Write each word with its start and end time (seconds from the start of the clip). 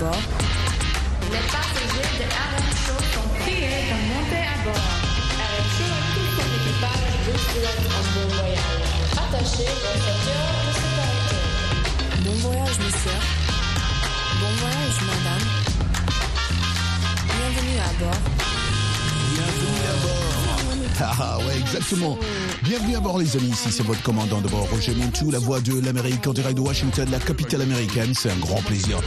bord. 0.00 0.22
Les 1.30 1.44
passagers 1.54 2.12
de 2.18 2.26
RM 2.48 2.70
Show 2.82 3.00
sont 3.14 3.28
priés 3.40 3.84
de 3.90 3.96
monter 4.10 4.44
à 4.48 4.56
bord. 4.64 4.92
RM 5.36 5.66
Show 5.76 5.92
et 5.98 6.06
tout 6.14 6.28
son 6.36 6.48
équipage 6.58 7.12
vous 7.24 7.40
un 7.60 8.04
bon 8.14 8.26
voyage. 8.36 8.88
Attachez 9.22 9.70
vos 9.82 9.96
ceintures 10.04 10.50
de 10.66 10.72
sécurité. 10.80 11.38
Bon 12.24 12.36
voyage, 12.44 12.78
monsieur. 12.84 13.20
Bon 14.40 14.52
voyage, 14.60 14.98
madame. 15.10 15.46
Bienvenue 17.36 17.78
à 17.78 17.92
bord. 18.00 18.22
Bienvenue 19.34 19.84
à 19.84 20.06
bord. 20.06 20.29
Ah 21.02 21.38
ouais, 21.38 21.58
exactement. 21.58 22.18
Bienvenue 22.62 22.94
à 22.94 23.00
bord 23.00 23.18
les 23.18 23.34
amis, 23.36 23.48
ici 23.48 23.72
c'est 23.72 23.82
votre 23.82 24.02
commandant 24.02 24.40
de 24.42 24.48
bord, 24.48 24.68
Roger 24.70 24.94
Montou, 24.94 25.30
la 25.30 25.38
voix 25.38 25.60
de 25.60 25.80
l'Amérique 25.80 26.26
en 26.26 26.34
direct 26.34 26.56
de 26.56 26.60
Washington, 26.60 27.08
la 27.10 27.18
capitale 27.18 27.62
américaine. 27.62 28.12
C'est 28.14 28.30
un 28.30 28.36
grand 28.36 28.60
plaisir 28.62 29.00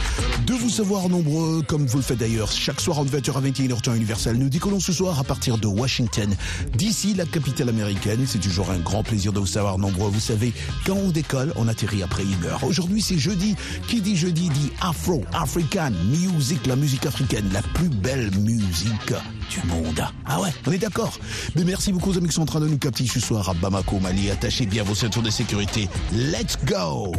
de 0.44 0.54
vous 0.54 0.70
savoir 0.70 1.08
nombreux, 1.08 1.62
comme 1.62 1.86
vous 1.86 1.98
le 1.98 2.02
faites 2.02 2.18
d'ailleurs, 2.18 2.50
chaque 2.50 2.80
soir 2.80 2.98
en 2.98 3.04
20h 3.04 3.36
à 3.36 3.40
21h 3.40 3.80
temps 3.80 3.94
universel. 3.94 4.36
Nous 4.36 4.48
décollons 4.48 4.80
ce 4.80 4.92
soir 4.92 5.20
à 5.20 5.24
partir 5.24 5.56
de 5.56 5.68
Washington, 5.68 6.34
d'ici 6.74 7.14
la 7.14 7.26
capitale 7.26 7.68
américaine. 7.68 8.24
C'est 8.26 8.40
toujours 8.40 8.70
un 8.70 8.78
grand 8.78 9.04
plaisir 9.04 9.32
de 9.32 9.38
vous 9.38 9.46
savoir 9.46 9.78
nombreux. 9.78 10.10
Vous 10.10 10.20
savez, 10.20 10.52
quand 10.84 10.96
on 10.96 11.10
décolle, 11.10 11.52
on 11.54 11.68
atterrit 11.68 12.02
après 12.02 12.24
une 12.24 12.44
heure. 12.44 12.64
Aujourd'hui 12.64 13.02
c'est 13.02 13.18
jeudi. 13.18 13.54
Qui 13.86 14.00
dit 14.00 14.16
jeudi 14.16 14.48
dit 14.48 14.72
Afro, 14.80 15.22
African 15.32 15.92
Music, 16.10 16.66
la 16.66 16.76
musique 16.76 17.06
africaine, 17.06 17.48
la 17.52 17.62
plus 17.62 17.88
belle 17.88 18.30
musique 18.38 19.14
du 19.50 19.66
monde. 19.66 20.04
Ah 20.26 20.40
ouais, 20.40 20.50
on 20.66 20.72
est 20.72 20.78
d'accord. 20.78 21.18
Mais 21.56 21.64
merci 21.64 21.92
beaucoup 21.92 22.10
aux 22.10 22.18
amis 22.18 22.28
qui 22.28 22.34
sont 22.34 22.42
en 22.42 22.46
train 22.46 22.60
de 22.60 22.68
nous 22.68 22.78
capter 22.78 23.06
ce 23.06 23.20
soir 23.20 23.48
à 23.48 23.54
Bamako, 23.54 23.98
Mali. 24.00 24.30
Attachez 24.30 24.66
bien 24.66 24.82
vos 24.82 24.94
ceintures 24.94 25.22
de 25.22 25.30
sécurité. 25.30 25.88
Let's 26.12 26.58
go! 26.64 27.12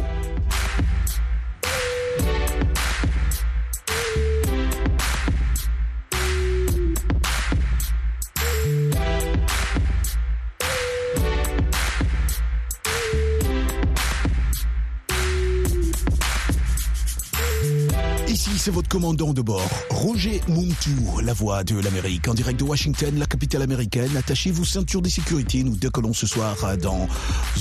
C'est 18.65 18.71
votre 18.71 18.89
commandant 18.89 19.31
de 19.31 19.43
bord, 19.43 19.69
Roger 19.91 20.41
Montou, 20.47 21.19
la 21.23 21.33
voix 21.33 21.63
de 21.63 21.79
l'Amérique, 21.79 22.27
en 22.27 22.33
direct 22.33 22.59
de 22.59 22.63
Washington, 22.63 23.13
la 23.19 23.27
capitale 23.27 23.61
américaine. 23.61 24.17
Attachez 24.17 24.49
vos 24.49 24.65
ceintures 24.65 25.03
de 25.03 25.07
sécurité. 25.07 25.61
Nous 25.61 25.75
décollons 25.75 26.13
ce 26.13 26.25
soir 26.25 26.55
dans 26.81 27.07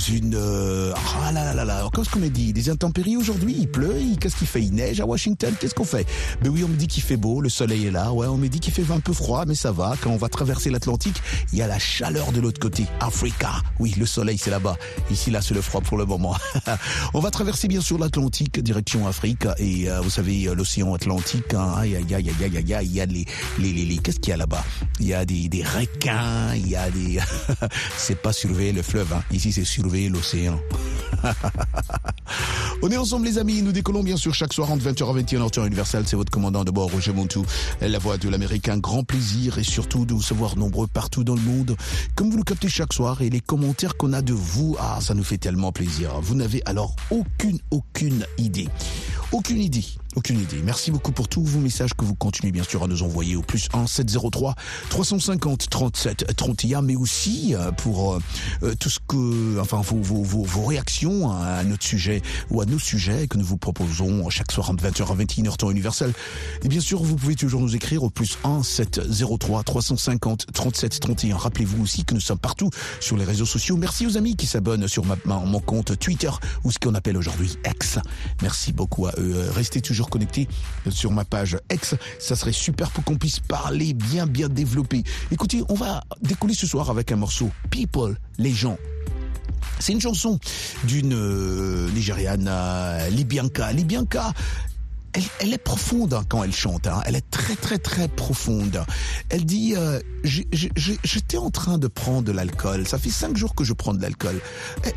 une... 0.09 0.33
euh, 0.33 0.91
Ah 1.23 1.31
là 1.31 1.45
là 1.45 1.53
là 1.53 1.63
là, 1.63 1.87
qu'est-ce 1.93 2.09
qu'on 2.09 2.23
a 2.23 2.27
dit 2.27 2.53
Des 2.53 2.71
intempéries 2.71 3.17
aujourd'hui 3.17 3.55
Il 3.59 3.69
pleut 3.69 3.93
Qu'est-ce 4.19 4.35
qu'il 4.35 4.47
fait? 4.47 4.63
Il 4.63 4.73
neige 4.73 4.99
à 4.99 5.05
Washington 5.05 5.53
Qu'est-ce 5.59 5.75
qu'on 5.75 5.83
fait? 5.85 6.07
Ben 6.41 6.49
oui, 6.49 6.63
on 6.63 6.69
me 6.69 6.75
dit 6.75 6.87
qu'il 6.87 7.03
fait 7.03 7.17
beau, 7.17 7.39
le 7.39 7.49
soleil 7.49 7.85
est 7.85 7.91
là. 7.91 8.11
Ouais, 8.11 8.25
on 8.25 8.37
me 8.37 8.47
dit 8.47 8.59
qu'il 8.59 8.73
fait 8.73 8.91
un 8.91 8.99
peu 8.99 9.13
froid, 9.13 9.45
mais 9.45 9.53
ça 9.53 9.71
va. 9.71 9.93
Quand 10.01 10.09
on 10.09 10.17
va 10.17 10.27
traverser 10.29 10.71
l'Atlantique, 10.71 11.21
il 11.53 11.59
y 11.59 11.61
a 11.61 11.67
la 11.67 11.77
chaleur 11.77 12.31
de 12.31 12.41
l'autre 12.41 12.59
côté. 12.59 12.87
Africa. 12.99 13.51
Oui, 13.77 13.93
le 13.99 14.07
soleil, 14.07 14.39
c'est 14.39 14.49
là-bas. 14.49 14.75
Ici, 15.11 15.29
là, 15.29 15.43
c'est 15.43 15.53
le 15.53 15.61
froid 15.61 15.81
pour 15.81 15.99
le 15.99 16.05
moment. 16.05 16.35
on 17.13 17.19
va 17.19 17.29
traverser 17.29 17.67
bien 17.67 17.81
sûr 17.81 17.99
l'Atlantique, 17.99 18.59
direction 18.59 19.05
Afrique. 19.07 19.45
Et 19.59 19.87
euh, 19.87 20.01
vous 20.01 20.09
savez, 20.09 20.47
euh, 20.47 20.55
l'océan 20.55 20.94
Atlantique, 20.95 21.53
hein, 21.53 21.73
aïe, 21.77 21.95
aïe, 21.95 22.13
aïe, 22.15 22.31
aïe, 22.41 22.57
aïe, 22.57 22.73
aïe, 22.73 22.87
il 22.87 22.93
y 22.95 23.01
a 23.01 23.05
les, 23.05 23.25
les, 23.59 23.73
les, 23.73 23.85
les- 23.85 23.97
qu'est-ce 23.97 24.19
qu'il 24.19 24.31
y 24.31 24.33
a 24.33 24.37
là-bas? 24.37 24.63
Il 24.99 25.07
y 25.07 25.13
a 25.13 25.25
des, 25.25 25.47
des 25.49 25.63
requins, 25.63 26.53
il 26.55 26.67
y 26.69 26.75
a 26.75 26.89
des, 26.89 27.19
c'est 27.97 28.19
pas 28.21 28.33
surveiller 28.33 28.71
le 28.71 28.81
fleuve, 28.81 29.11
hein. 29.13 29.23
ici 29.31 29.51
c'est 29.51 29.65
surveiller 29.65 30.09
l'océan. 30.09 30.59
On 32.81 32.89
est 32.91 32.97
ensemble 32.97 33.25
les 33.25 33.37
amis, 33.37 33.61
nous 33.61 33.71
décollons 33.71 34.03
bien 34.03 34.17
sûr 34.17 34.33
chaque 34.33 34.53
soir 34.53 34.71
entre 34.71 34.85
20h 34.85 35.09
à 35.09 35.21
21h 35.21 35.49
temps 35.51 35.65
universel, 35.65 36.03
c'est 36.05 36.15
votre 36.15 36.31
commandant 36.31 36.63
de 36.63 36.71
bord 36.71 36.91
Roger 36.91 37.13
Montou, 37.13 37.45
la 37.81 37.97
voix 37.99 38.17
de 38.17 38.29
l'Amérique, 38.29 38.69
un 38.69 38.77
grand 38.77 39.03
plaisir 39.03 39.57
et 39.57 39.63
surtout 39.63 40.05
de 40.05 40.13
vous 40.13 40.21
savoir 40.21 40.55
nombreux 40.57 40.87
partout 40.87 41.23
dans 41.23 41.35
le 41.35 41.41
monde, 41.41 41.75
comme 42.15 42.29
vous 42.29 42.37
nous 42.37 42.43
captez 42.43 42.69
chaque 42.69 42.93
soir 42.93 43.21
et 43.21 43.29
les 43.29 43.39
commentaires 43.39 43.95
qu'on 43.97 44.13
a 44.13 44.21
de 44.21 44.33
vous, 44.33 44.75
ah 44.79 44.99
ça 45.01 45.13
nous 45.13 45.23
fait 45.23 45.37
tellement 45.37 45.71
plaisir. 45.71 46.11
Vous 46.21 46.35
n'avez 46.35 46.61
alors 46.65 46.95
aucune, 47.11 47.59
aucune 47.71 48.25
idée. 48.37 48.67
Aucune 49.31 49.59
idée. 49.61 49.85
Aucune 50.15 50.39
idée. 50.39 50.61
Merci 50.63 50.91
beaucoup 50.91 51.11
pour 51.11 51.27
tous 51.27 51.43
vos 51.43 51.59
messages 51.59 51.93
que 51.93 52.05
vous 52.05 52.15
continuez 52.15 52.53
bien 52.53 52.63
sûr 52.63 52.81
à 52.83 52.87
nous 52.87 53.03
envoyer 53.03 53.35
au 53.35 53.41
plus 53.41 53.67
1 53.73 53.85
703 53.85 54.55
350 54.89 55.69
37 55.69 56.35
31, 56.37 56.81
mais 56.81 56.95
aussi 56.95 57.53
euh, 57.53 57.71
pour 57.73 58.13
euh, 58.63 58.75
tout 58.79 58.89
ce 58.89 58.99
que, 59.05 59.59
enfin 59.59 59.81
vos, 59.81 59.97
vos, 59.97 60.23
vos, 60.23 60.43
vos 60.43 60.63
réactions 60.63 61.31
à 61.31 61.61
notre 61.65 61.83
sujet 61.83 62.21
ou 62.49 62.61
à 62.61 62.65
nos 62.65 62.79
sujets 62.79 63.27
que 63.27 63.37
nous 63.37 63.43
vous 63.43 63.57
proposons 63.57 64.29
chaque 64.29 64.53
soir 64.53 64.69
entre 64.69 64.85
20h 64.85 65.11
à 65.11 65.15
21h 65.15 65.57
temps 65.57 65.69
universel. 65.69 66.13
Et 66.63 66.69
bien 66.69 66.79
sûr, 66.79 67.03
vous 67.03 67.17
pouvez 67.17 67.35
toujours 67.35 67.59
nous 67.59 67.75
écrire 67.75 68.03
au 68.03 68.09
plus 68.09 68.37
1 68.45 68.63
703 68.63 69.63
350 69.63 70.45
37 70.53 70.99
31. 71.01 71.35
Rappelez-vous 71.35 71.83
aussi 71.83 72.05
que 72.05 72.13
nous 72.13 72.21
sommes 72.21 72.39
partout 72.39 72.69
sur 73.01 73.17
les 73.17 73.25
réseaux 73.25 73.45
sociaux. 73.45 73.75
Merci 73.75 74.07
aux 74.07 74.15
amis 74.15 74.37
qui 74.37 74.47
s'abonnent 74.47 74.87
sur 74.87 75.03
ma, 75.03 75.17
mon 75.25 75.59
compte 75.59 75.99
Twitter 75.99 76.31
ou 76.63 76.71
ce 76.71 76.79
qu'on 76.79 76.95
appelle 76.95 77.17
aujourd'hui 77.17 77.57
X. 77.65 77.99
Merci 78.41 78.71
beaucoup 78.71 79.07
à 79.07 79.11
eux. 79.17 79.49
Restez 79.53 79.81
toujours 79.81 80.04
connectés 80.09 80.47
sur 80.89 81.11
ma 81.11 81.25
page 81.25 81.57
X. 81.71 81.95
Ça 82.19 82.35
serait 82.35 82.51
super 82.51 82.91
pour 82.91 83.03
qu'on 83.03 83.17
puisse 83.17 83.39
parler 83.39 83.93
bien, 83.93 84.27
bien 84.27 84.49
développé. 84.49 85.03
Écoutez, 85.31 85.63
on 85.69 85.75
va 85.75 86.03
décoller 86.21 86.53
ce 86.53 86.67
soir 86.67 86.89
avec 86.89 87.11
un 87.11 87.15
morceau 87.17 87.49
People, 87.69 88.17
les 88.37 88.51
gens. 88.51 88.77
C'est 89.79 89.93
une 89.93 90.01
chanson 90.01 90.39
d'une 90.85 91.13
euh, 91.13 91.89
Nigériane, 91.91 92.47
euh, 92.49 93.09
Libianca. 93.09 93.71
Libianca, 93.73 94.33
elle, 95.15 95.23
elle 95.39 95.53
est 95.53 95.57
profonde 95.57 96.19
quand 96.29 96.43
elle 96.43 96.53
chante. 96.53 96.87
hein. 96.87 97.01
Elle 97.05 97.15
est 97.15 97.29
très 97.31 97.55
très 97.55 97.77
très 97.77 98.07
profonde. 98.07 98.83
Elle 99.29 99.45
dit 99.45 99.73
euh, 99.75 99.99
j'étais 100.23 101.37
en 101.37 101.49
train 101.49 101.77
de 101.77 101.87
prendre 101.87 102.23
de 102.23 102.31
l'alcool. 102.31 102.87
Ça 102.87 102.97
fait 102.97 103.09
cinq 103.09 103.37
jours 103.37 103.55
que 103.55 103.63
je 103.63 103.73
prends 103.73 103.93
de 103.93 104.01
l'alcool. 104.01 104.39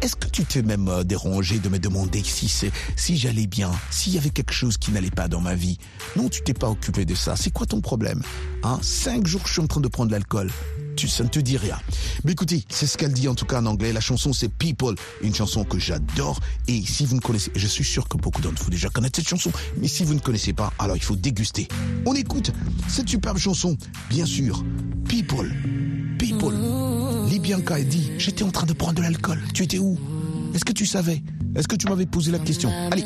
Est-ce 0.03 0.17
que 0.17 0.29
tu 0.29 0.45
t'es 0.45 0.63
même 0.63 0.89
euh, 0.89 1.05
dérangé 1.05 1.59
de 1.59 1.69
me 1.69 1.79
demander 1.79 2.23
si 2.25 2.49
c'est 2.49 2.73
si 2.97 3.17
j'allais 3.17 3.47
bien, 3.47 3.71
s'il 3.91 4.15
y 4.15 4.19
avait 4.19 4.31
quelque 4.31 4.53
chose 4.53 4.77
qui 4.77 4.91
n'allait 4.91 5.11
pas 5.11 5.29
dans 5.29 5.41
ma 5.41 5.55
vie? 5.55 5.79
Non, 6.17 6.29
tu 6.29 6.43
t'es 6.43 6.55
pas 6.55 6.69
occupé 6.69 7.05
de 7.05 7.15
ça. 7.15 7.37
C'est 7.37 7.51
quoi 7.51 7.67
ton 7.67 7.81
problème 7.81 8.23
hein? 8.63 8.79
Cinq 8.83 9.27
jours 9.27 9.43
je 9.47 9.53
suis 9.53 9.63
en 9.63 9.67
train 9.67 9.81
de 9.81 9.89
prendre 9.89 10.09
de 10.09 10.15
l'alcool. 10.15 10.51
Tu, 10.99 11.07
ça 11.07 11.23
ne 11.23 11.29
te 11.29 11.39
dit 11.39 11.57
rien. 11.57 11.79
Mais 12.25 12.33
écoutez, 12.33 12.65
c'est 12.69 12.89
ce 12.89 12.99
qu'elle 12.99 13.13
dit 13.13 13.29
en 13.29 13.37
tout 13.37 13.45
cas 13.45 13.61
en 13.61 13.67
anglais. 13.67 13.93
La 13.93 14.01
chanson 14.01 14.33
c'est 14.33 14.49
People, 14.49 14.97
une 15.23 15.33
chanson 15.33 15.63
que 15.63 15.79
j'adore. 15.79 16.41
Et 16.67 16.83
si 16.83 17.07
vous 17.07 17.15
ne 17.15 17.21
connaissez, 17.21 17.53
je 17.55 17.69
suis 17.69 17.85
sûr 17.85 18.09
que 18.09 18.17
beaucoup 18.17 18.43
d'entre 18.43 18.65
vous 18.65 18.71
déjà 18.71 18.89
connaissent 18.89 19.13
cette 19.15 19.29
chanson. 19.29 19.53
Mais 19.77 19.87
si 19.87 20.03
vous 20.03 20.15
ne 20.15 20.19
connaissez 20.19 20.53
pas, 20.53 20.73
alors 20.77 20.97
il 20.97 21.03
faut 21.05 21.15
déguster. 21.15 21.69
On 22.05 22.15
écoute 22.15 22.51
cette 22.89 23.09
superbe 23.09 23.39
chanson, 23.39 23.77
bien 24.11 24.27
sûr. 24.27 24.65
People, 25.09 25.55
People. 26.19 26.57
Libianca 27.29 27.77
a 27.77 27.83
dit, 27.83 28.11
j'étais 28.19 28.43
en 28.43 28.51
train 28.51 28.67
de 28.67 28.73
prendre 28.73 28.95
de 28.95 29.03
l'alcool. 29.03 29.41
Tu 29.55 29.63
étais 29.63 29.79
où? 29.79 29.97
Est-ce 30.53 30.65
que 30.65 30.73
tu 30.73 30.85
savais? 30.85 31.23
Est-ce 31.55 31.69
que 31.69 31.77
tu 31.77 31.87
m'avais 31.87 32.07
posé 32.07 32.33
la 32.33 32.41
question? 32.41 32.73
Allez, 32.91 33.05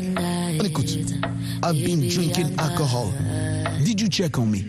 on 0.58 0.64
écoute. 0.64 0.96
I've 1.62 1.74
been 1.74 2.08
drinking 2.08 2.54
alcohol. 2.56 3.12
Did 3.84 4.00
you 4.00 4.08
check 4.08 4.38
on 4.38 4.46
me? 4.46 4.60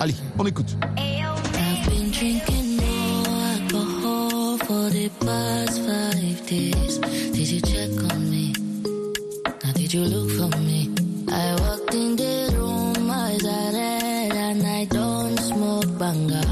Allez, 0.00 0.16
on 0.36 0.46
écoute. 0.46 0.76
I've 0.98 1.88
been 1.88 2.10
drinking 2.10 2.55
for 4.86 4.92
the 4.92 5.08
past 5.26 5.80
five 5.82 6.46
days. 6.46 6.98
Did 7.34 7.48
you 7.50 7.60
check 7.60 7.90
on 8.12 8.30
me? 8.30 8.52
Now 9.64 9.72
did 9.72 9.92
you 9.92 10.02
look 10.02 10.30
for 10.38 10.56
me? 10.58 10.90
I 11.28 11.54
walked 11.60 11.94
in 11.94 12.14
the 12.14 12.54
room, 12.56 13.10
eyes 13.10 13.44
are 13.44 13.72
red, 13.72 14.32
and 14.32 14.62
I 14.64 14.84
don't 14.84 15.38
smoke 15.38 15.98
banga. 15.98 16.42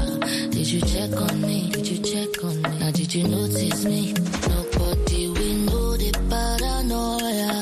Did 0.51 0.67
you 0.67 0.81
check 0.81 1.13
on 1.15 1.41
me? 1.41 1.69
Did 1.71 1.87
you 1.87 1.99
check 2.03 2.43
on 2.43 2.61
me? 2.61 2.79
Now 2.79 2.91
did 2.91 3.13
you 3.15 3.23
notice 3.23 3.85
me? 3.85 4.13
Nobody 4.49 5.27
will 5.35 5.57
know 5.67 5.95
the 5.95 6.11
paranoia. 6.31 7.53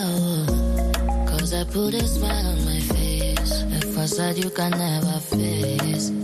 Cause 1.29 1.53
I 1.53 1.63
put 1.65 1.93
a 1.93 2.07
smile 2.07 2.47
on 2.47 2.65
my 2.65 2.79
face. 2.79 3.61
A 3.61 3.79
facade 3.93 4.37
you 4.37 4.49
can 4.49 4.71
never 4.71 5.19
face. 5.19 6.22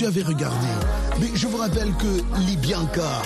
Tu 0.00 0.06
avais 0.06 0.22
regardé. 0.22 0.66
Mais 1.20 1.28
je 1.34 1.46
vous 1.46 1.58
rappelle 1.58 1.92
que 1.98 2.40
Libianca, 2.46 3.20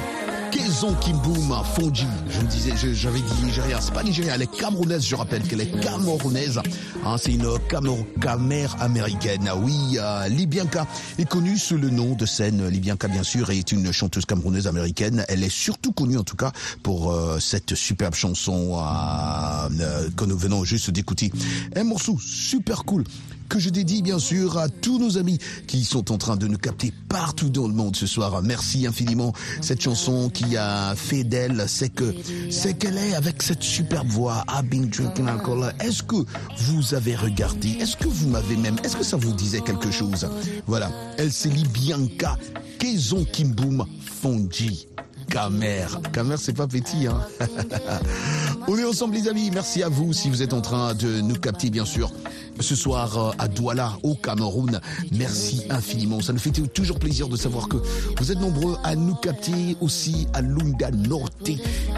Kezon 0.51 0.93
Kimboum, 0.95 1.55
Fonji, 1.77 2.09
je 2.35 2.41
me 2.41 2.47
disais, 2.51 2.73
j'avais 2.95 3.21
dit 3.21 3.45
Nigeria, 3.45 3.81
c'est 3.81 3.93
pas 3.93 4.03
Nigeria, 4.03 4.35
elle 4.35 4.43
est 4.43 4.51
camerounaise, 4.51 5.05
je 5.07 5.15
rappelle 5.15 5.43
qu'elle 5.43 5.61
est 5.61 5.81
camerounaise. 5.81 6.61
Hein, 7.05 7.17
c'est 7.19 7.33
une 7.33 7.47
camor- 7.69 8.05
camère 8.21 8.77
américaine. 8.83 9.47
Ah 9.49 9.57
Oui, 9.57 9.99
euh, 9.99 10.29
Libianca 10.29 10.87
est 11.19 11.29
connue 11.29 11.57
sous 11.59 11.77
le 11.77 11.91
nom 11.91 12.15
de 12.15 12.27
scène 12.27 12.67
Libianca, 12.69 13.09
bien 13.09 13.23
sûr, 13.23 13.51
est 13.51 13.71
une 13.73 13.93
chanteuse 13.93 14.25
camerounaise 14.27 14.67
américaine. 14.67 15.25
Elle 15.29 15.45
est 15.45 15.53
surtout 15.53 15.93
connue, 15.93 16.17
en 16.19 16.25
tout 16.25 16.37
cas, 16.37 16.53
pour 16.83 17.13
euh, 17.13 17.39
cette 17.41 17.75
superbe 17.75 18.15
chanson 18.15 18.79
euh, 18.79 19.69
euh, 19.81 20.09
que 20.17 20.25
nous 20.25 20.37
venons 20.37 20.65
juste 20.65 20.91
d'écouter. 20.91 21.31
Un 21.77 21.85
morceau 21.85 22.19
super 22.21 22.85
cool 22.85 23.05
que 23.47 23.59
je 23.59 23.69
dédie 23.69 24.01
bien 24.01 24.19
sûr 24.19 24.57
à 24.57 24.71
tous 24.71 24.99
nos 24.99 25.19
amis 25.19 25.39
qui 25.67 25.85
sont 25.85 26.11
en 26.11 26.17
train 26.17 26.35
de 26.37 26.47
nous 26.49 26.57
capter 26.57 26.95
partout 27.11 27.51
dans 27.51 27.69
le 27.69 27.75
monde 27.75 27.95
ce 27.95 28.07
soir. 28.07 28.41
Merci 28.43 28.87
infiniment. 28.87 29.35
Cette 29.61 29.83
chanson 29.83 30.31
qui 30.31 30.57
a 30.57 30.95
fait 30.97 31.25
d'elle, 31.25 31.65
c'est 31.69 31.91
que 31.91 32.15
c'est 32.51 32.75
qu'elle 32.75 32.99
est 32.99 33.15
avec 33.15 33.43
cette 33.43 33.63
superbe 33.63 34.09
voix. 34.09 34.45
I've 34.49 34.69
been 34.69 34.89
drinking 34.89 35.29
alcohol. 35.29 35.73
Est-ce 35.81 36.03
que 36.03 36.17
vous 36.59 36.95
avez 36.95 37.17
regardé? 37.17 37.71
Est-ce 37.81 37.97
que 37.97 38.09
vous 38.09 38.29
m'avez 38.29 38.57
même 38.57 38.77
Est-ce 38.85 38.97
que 38.97 39.05
ça 39.05 39.17
vous 39.17 39.33
disait 39.33 39.61
quelque 39.61 39.91
chose? 39.91 40.29
Voilà. 40.67 40.91
Elle 41.19 41.33
c'est 41.33 41.49
Libianca 41.51 42.37
Kezon 42.79 43.25
Kimboum 43.25 43.87
Fonji. 44.01 44.87
Kamer. 45.29 45.87
Kamer, 46.13 46.37
c'est 46.39 46.53
pas 46.53 46.67
petit, 46.67 47.07
hein. 47.07 47.21
On 48.69 48.79
est 48.79 48.85
ensemble, 48.85 49.15
les 49.15 49.29
amis. 49.29 49.51
Merci 49.53 49.83
à 49.83 49.89
vous 49.89 50.13
si 50.13 50.31
vous 50.31 50.43
êtes 50.43 50.53
en 50.53 50.61
train 50.61 50.95
de 50.95 51.21
nous 51.21 51.35
capter, 51.37 51.71
bien 51.71 51.85
sûr. 51.85 52.13
Ce 52.61 52.77
soir 52.77 53.19
euh, 53.19 53.33
à 53.39 53.49
Douala, 53.49 53.93
au 54.03 54.15
Cameroun. 54.15 54.81
Merci 55.13 55.63
infiniment. 55.71 56.21
Ça 56.21 56.33
nous 56.33 56.39
fait 56.39 56.51
toujours 56.51 56.99
plaisir 56.99 57.29
de 57.29 57.37
savoir 57.37 57.69
que 57.69 57.77
vous 58.19 58.33
êtes 58.33 58.41
nombreux 58.41 58.77
à 58.85 58.95
nous 58.95 59.15
capter 59.17 59.77
aussi 59.81 60.29
à 60.33 60.41
Lunga 60.41 60.91
Norte 60.91 61.51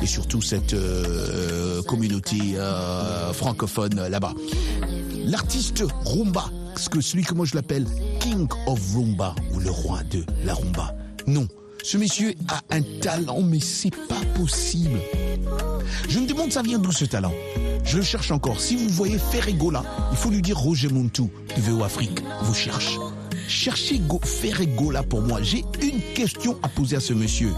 et 0.03 0.07
surtout 0.07 0.43
cette 0.43 0.75
euh, 0.75 1.83
communauté 1.83 2.37
euh, 2.57 3.33
francophone 3.33 4.09
là-bas. 4.09 4.33
L'artiste 5.25 5.85
Rumba, 6.05 6.45
ce 6.77 6.89
que 6.89 7.01
celui 7.01 7.25
que 7.25 7.35
moi 7.35 7.47
je 7.47 7.55
l'appelle 7.55 7.87
King 8.21 8.49
of 8.67 8.81
Rumba 8.95 9.35
ou 9.53 9.61
le 9.61 9.71
roi 9.71 10.03
de 10.11 10.25
la 10.45 10.55
rumba. 10.55 10.95
Non, 11.27 11.49
ce 11.83 11.97
monsieur 11.99 12.35
a 12.49 12.61
un 12.75 12.83
talent, 13.01 13.43
mais 13.43 13.61
c'est 13.61 13.95
pas 13.95 14.21
possible. 14.35 14.99
Je 16.09 16.19
me 16.19 16.27
demande 16.27 16.53
ça 16.53 16.63
vient 16.63 16.79
d'où 16.79 16.93
ce 16.93 17.05
talent? 17.05 17.33
Je 17.85 17.99
le 17.99 18.03
cherche 18.03 18.31
encore. 18.33 18.61
Si 18.61 18.75
vous 18.77 18.89
voyez 18.89 19.19
Ferregola, 19.19 19.85
il 20.11 20.17
faut 20.17 20.31
lui 20.31 20.43
dire 20.43 20.59
Roger 20.59 20.89
Montou 20.89 21.31
de 21.57 21.61
VO 21.61 21.85
Afrique 21.85 22.23
vous 22.43 22.55
cherche. 22.55 22.99
Cherchez 23.49 24.01
Go 24.01 24.21
Ferregola 24.25 25.05
pour 25.05 25.23
moi. 25.23 25.41
J'ai 25.43 25.65
une 25.81 26.01
question 26.15 26.59
à 26.65 26.69
poser 26.69 26.97
à 26.97 27.01
ce 27.01 27.13
monsieur. 27.13 27.53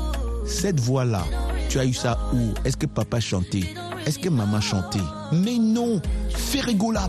Cette 0.44 0.80
voix-là, 0.80 1.24
tu 1.70 1.78
as 1.78 1.86
eu 1.86 1.94
ça 1.94 2.18
où? 2.34 2.52
Est-ce 2.66 2.76
que 2.76 2.86
papa 2.86 3.20
chantait? 3.20 3.74
Est-ce 4.04 4.18
que 4.18 4.28
maman 4.28 4.60
chantait? 4.60 4.98
Mais 5.32 5.56
non 5.58 6.00
Ferregola 6.30 7.08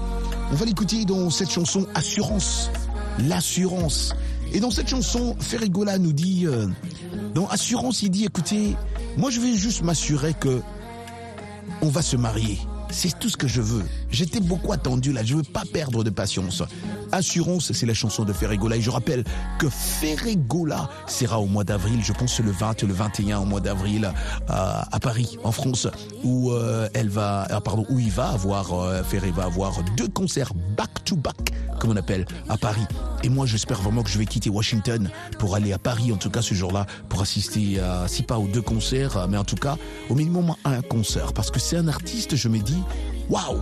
On 0.52 0.56
va 0.56 0.66
l'écouter 0.66 1.04
dans 1.04 1.30
cette 1.30 1.52
chanson 1.52 1.86
Assurance. 1.96 2.70
L'assurance. 3.28 4.16
Et 4.54 4.60
dans 4.60 4.72
cette 4.72 4.90
chanson, 4.90 5.36
Ferregola 5.40 5.98
nous 5.98 6.14
dit, 6.14 6.46
euh, 6.46 6.68
dans 7.34 7.48
Assurance, 7.48 8.02
il 8.02 8.10
dit, 8.10 8.26
écoutez, 8.26 8.76
moi 9.18 9.30
je 9.30 9.40
vais 9.40 9.54
juste 9.54 9.84
m'assurer 9.84 10.34
que 10.34 10.62
on 11.82 11.90
va 11.90 12.02
se 12.02 12.18
marier. 12.18 12.60
C'est 12.90 13.20
tout 13.20 13.30
ce 13.30 13.38
que 13.38 13.48
je 13.48 13.62
veux. 13.62 13.84
J'étais 14.12 14.40
beaucoup 14.40 14.74
attendu 14.74 15.14
là, 15.14 15.24
je 15.24 15.36
veux 15.36 15.44
pas 15.44 15.64
perdre 15.72 16.04
de 16.04 16.10
patience. 16.10 16.64
Assurance, 17.12 17.72
c'est 17.74 17.86
la 17.86 17.94
chanson 17.94 18.24
de 18.24 18.34
Ferregola. 18.34 18.76
Et 18.76 18.82
je 18.82 18.90
rappelle 18.90 19.24
que 19.58 19.68
Ferregola 19.70 20.90
sera 21.08 21.40
au 21.40 21.46
mois 21.46 21.64
d'avril, 21.64 22.00
je 22.04 22.14
pense 22.14 22.40
le 22.40 22.52
20 22.52 22.84
et 22.84 22.86
le 22.86 22.94
21 22.94 23.40
au 23.40 23.46
mois 23.46 23.60
d'avril 23.60 24.06
euh, 24.06 24.12
à 24.50 25.00
Paris, 25.00 25.38
en 25.44 25.52
France, 25.52 25.88
où 26.24 26.52
euh, 26.52 26.90
elle 26.94 27.10
va, 27.10 27.48
ah, 27.50 27.62
pardon, 27.62 27.86
où 27.90 28.00
il 28.00 28.12
va 28.12 28.30
avoir, 28.30 28.74
euh, 28.74 29.04
Ferré 29.04 29.32
va 29.32 29.46
avoir 29.46 29.84
deux 29.96 30.08
concerts 30.08 30.54
back 30.76 31.04
to 31.06 31.16
back, 31.16 31.36
comme 31.80 31.92
on 31.92 31.96
appelle, 31.96 32.26
à 32.48 32.58
Paris. 32.58 32.86
Et 33.24 33.30
moi, 33.30 33.46
j'espère 33.46 33.82
vraiment 33.82 34.04
que 34.04 34.10
je 34.10 34.18
vais 34.18 34.26
quitter 34.26 34.50
Washington 34.50 35.10
pour 35.38 35.56
aller 35.56 35.74
à 35.74 35.80
Paris, 35.80 36.12
en 36.12 36.18
tout 36.18 36.30
cas 36.30 36.42
ce 36.42 36.54
jour-là, 36.54 36.86
pour 37.10 37.22
assister 37.22 37.80
à, 37.80 38.08
si 38.08 38.24
pas 38.24 38.38
aux 38.38 38.48
deux 38.48 38.62
concerts, 38.62 39.28
mais 39.30 39.38
en 39.38 39.44
tout 39.44 39.56
cas 39.56 39.78
au 40.10 40.16
minimum 40.16 40.56
un 40.66 40.82
concert, 40.82 41.34
parce 41.34 41.52
que 41.52 41.60
c'est 41.60 41.78
un 41.78 41.88
artiste, 41.88 42.36
je 42.36 42.48
me 42.50 42.60
dis, 42.60 42.82
waouh 43.30 43.62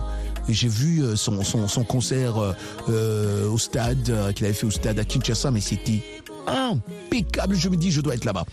j'ai 0.54 0.68
vu 0.68 1.02
euh, 1.02 1.16
son, 1.16 1.42
son, 1.44 1.68
son 1.68 1.84
concert 1.84 2.38
euh, 2.38 2.52
euh, 2.88 3.48
au 3.48 3.58
stade, 3.58 4.32
qu'il 4.34 4.46
avait 4.46 4.54
fait 4.54 4.66
au 4.66 4.70
stade 4.70 4.98
à 4.98 5.04
Kinshasa, 5.04 5.50
mais 5.50 5.60
c'était 5.60 6.02
impeccable. 6.46 7.54
Je 7.54 7.68
me 7.68 7.76
dis, 7.76 7.90
je 7.90 8.00
dois 8.00 8.14
être 8.14 8.24
là-bas. 8.24 8.44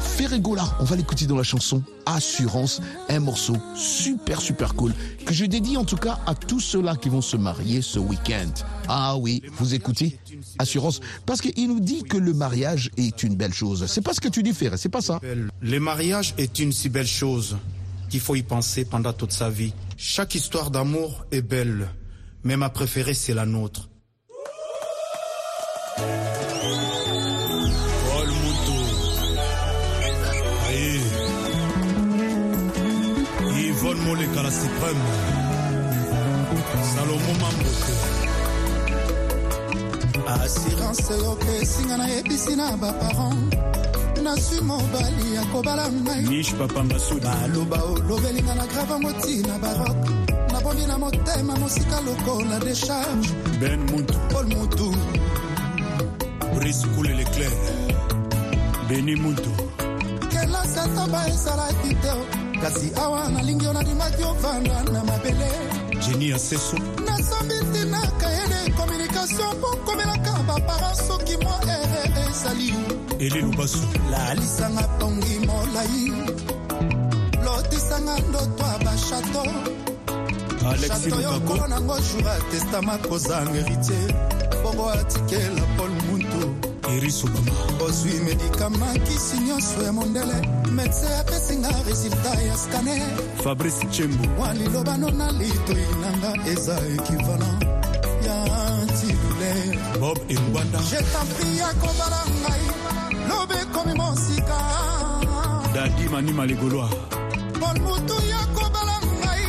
Ferregola, 0.00 0.64
on 0.80 0.84
va 0.84 0.96
l'écouter 0.96 1.26
dans 1.26 1.36
la 1.36 1.42
chanson 1.42 1.82
Assurance, 2.06 2.80
un 3.08 3.20
morceau 3.20 3.56
super, 3.74 4.40
super 4.40 4.74
cool, 4.74 4.92
que 5.24 5.32
je 5.32 5.44
dédie 5.44 5.76
en 5.76 5.84
tout 5.84 5.96
cas 5.96 6.18
à 6.26 6.34
tous 6.34 6.60
ceux-là 6.60 6.96
qui 6.96 7.08
vont 7.08 7.22
se 7.22 7.36
marier 7.36 7.80
ce 7.80 7.98
week-end. 7.98 8.50
Ah 8.88 9.16
oui, 9.16 9.42
vous 9.58 9.74
écoutez 9.74 10.18
Assurance, 10.58 11.00
parce 11.26 11.40
qu'il 11.40 11.68
nous 11.68 11.80
dit 11.80 12.02
que 12.02 12.16
le 12.16 12.34
mariage 12.34 12.90
est 12.96 13.22
une 13.22 13.36
belle 13.36 13.54
chose. 13.54 13.86
C'est 13.88 14.02
pas 14.02 14.12
ce 14.12 14.20
que 14.20 14.28
tu 14.28 14.42
dis, 14.42 14.52
Ferre, 14.52 14.74
c'est 14.76 14.88
pas 14.88 15.00
ça. 15.00 15.20
Le 15.60 15.80
mariage 15.80 16.34
est 16.38 16.58
une 16.58 16.72
si 16.72 16.88
belle 16.88 17.06
chose 17.06 17.56
qu'il 18.10 18.20
faut 18.20 18.34
y 18.34 18.42
penser 18.42 18.84
pendant 18.84 19.12
toute 19.12 19.32
sa 19.32 19.50
vie. 19.50 19.72
Chaque 20.06 20.34
histoire 20.34 20.70
d'amour 20.70 21.24
est 21.32 21.40
belle, 21.40 21.88
mais 22.42 22.58
ma 22.58 22.68
préférée 22.68 23.14
c'est 23.14 23.32
la 23.32 23.46
nôtre. 23.46 23.88
Yvonne 33.56 33.98
Moleka 34.04 34.42
la 34.42 34.50
suprême. 34.50 35.02
Salomon 36.82 37.34
Mamboke. 37.40 37.94
assurance 40.26 41.10
yoka 41.24 41.52
esinga 41.62 41.96
nayebisi 41.96 42.56
na 42.56 42.76
nasi 44.24 44.60
mobali 44.60 45.36
akobala 45.42 45.84
ngaibaloba 45.92 47.78
olobelinga 47.92 48.54
na 48.54 48.66
grave 48.66 48.96
motina 49.04 49.58
barok 49.58 50.00
nabomi 50.52 50.86
na 50.86 50.98
motema 50.98 51.56
mosika 51.56 52.00
lokola 52.06 52.60
decharge 52.60 53.28
ben 53.60 53.80
mutu 53.90 54.18
paul 54.30 54.46
mutu 54.46 54.88
brice 56.54 56.86
kule 56.94 57.12
leclair 57.14 57.52
beni 58.88 59.14
mutu 59.16 59.52
kelasi 60.30 60.78
ataba 60.78 61.28
ezalaki 61.28 61.94
te 62.02 62.44
kasi 62.62 62.88
awa 62.96 63.28
nalingi 63.28 63.64
yo 63.64 63.72
nandimaki 63.72 64.22
ovanda 64.24 64.82
na 64.92 65.04
mabele. 65.04 65.50
Jeni 66.00 66.28
ya 66.28 66.38
seso 66.38 66.76
nasombi 67.14 67.54
ntina 67.54 68.00
kaye 68.20 68.44
de 68.52 68.72
communication 68.76 69.56
mpo 69.58 69.68
komelaka 69.86 70.32
bapara 70.48 70.94
soki 70.94 71.36
mwa 71.36 71.56
ere 71.62 72.02
ezali. 72.28 72.74
Eli 73.18 73.40
Lubasu. 73.40 73.78
lalisanga 74.10 74.82
tongi 74.98 75.38
molai. 75.46 76.12
Lotisanga 77.44 78.14
ndoto 78.28 78.64
ya 78.66 78.78
bashato 78.84 79.44
chato 80.88 81.20
yo 81.20 81.32
lukako 81.32 81.48
kolo 81.48 81.66
nango 81.68 81.96
jour 82.00 82.22
ya 82.24 82.40
testama 82.50 82.98
kozanga 82.98 83.52
héritier. 83.60 84.14
Bongo 84.62 84.90
atikela 84.90 85.62
paul 85.76 85.90
muntu 86.94 87.06
iris 87.06 87.24
obama 87.24 87.52
ozwi 87.84 88.20
medikama 88.20 88.86
kisi 88.98 89.38
nyonso 89.38 89.82
ya 89.82 89.92
mondele 89.92 90.48
medse 90.72 91.06
apesinga 91.20 91.68
resultat 91.86 92.42
ya 92.46 92.56
scanner. 92.56 93.02
Fabrice 93.44 93.86
chembo 93.90 94.24
mwa 94.36 94.54
lilobano 94.54 95.10
na 95.10 95.32
litoi 95.32 95.86
nanga 96.00 96.50
eza 96.50 96.76
equivalent 96.94 97.62
ya 98.26 98.44
antidouleur. 98.66 99.98
Bob 100.00 100.18
engwanda 100.28 100.78
je 100.78 100.96
tampri 100.96 101.58
ya 101.58 101.74
kobala 101.74 102.20
ngai 102.40 102.64
lobe 103.28 103.54
ekomi 103.54 103.94
mosika 103.94 104.58
dadi 105.74 106.08
manima 106.08 106.46
legoloa 106.46 106.88
paul 107.60 107.80
mutu 107.80 108.14
ya 108.28 108.46
kobala 108.54 109.00
ngai 109.20 109.46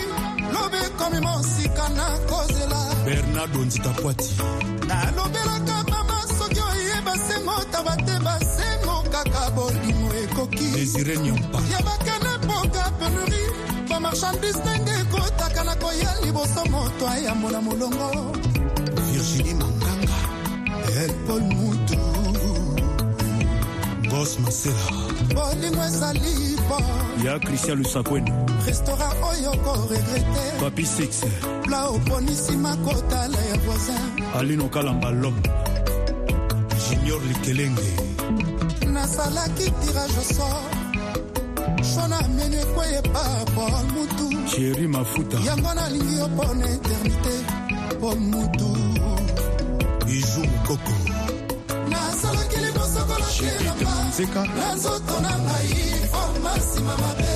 lobe 0.53 0.77
ekomi 0.77 1.19
mosika 1.19 1.89
na 1.89 2.05
kozela 2.29 2.95
bernardo 3.05 3.59
nzitapwati 3.59 4.35
nalobelaka 4.87 5.94
nyampa 11.03 11.59
ya 11.71 11.81
bakende 11.81 12.37
mpoka 12.45 12.91
penurie 12.99 13.49
bamarchandise 13.89 14.59
ndenge 14.59 14.91
ekotaka 15.01 15.63
na 15.63 15.75
koya 15.75 16.15
liboso 16.23 16.65
moto 16.71 17.07
ayambola 17.07 17.61
molongo. 17.61 18.31
Virginie 19.11 19.53
manganga 19.53 20.17
el 21.01 21.13
paul 21.27 21.41
mutu 21.41 21.97
gos 24.09 24.39
masela. 24.39 24.75
Bolingo 25.35 25.83
ezali 25.83 26.57
po. 26.69 26.77
Ya 27.25 27.39
christian 27.39 27.77
lusakwene 27.77 28.31
restaurant 28.65 29.15
oyo 29.23 29.51
koregrete 29.51 30.59
papi 30.59 30.85
six. 30.85 31.23
Pla 31.63 31.87
oponisi 31.89 32.57
makotala 32.57 33.37
ya 33.37 33.57
voisin. 33.57 34.23
Alino 34.35 34.69
kalamba 34.69 35.11
lom. 35.11 35.35
Junior 36.89 37.21
likelenge. 37.21 37.95
Nasalaki 38.87 39.71
tirage 39.81 40.23
sort 40.33 40.74
shona 41.93 42.19
meni 42.35 42.55
ekweyepa 42.55 43.23
paul 43.55 43.83
mutu. 43.93 44.27
Cheri 44.51 44.87
mafuta. 44.87 45.37
Yango 45.47 45.73
nalingi 45.73 46.17
yo 46.17 46.27
mpona 46.27 46.65
eternité. 46.75 47.35
Paul 48.01 48.19
mutu. 48.19 48.69
Biju 50.05 50.41
mokoko 50.51 50.95
nasalaki 51.89 52.57
liboso 52.65 53.01
kolokelamba 53.09 53.91
nzeka 54.09 54.41
na 54.45 54.75
nzoto 54.75 55.15
na 55.21 55.31
ngai 55.39 55.75
forma 56.11 56.51
nsima 56.57 56.95
mabe. 57.01 57.31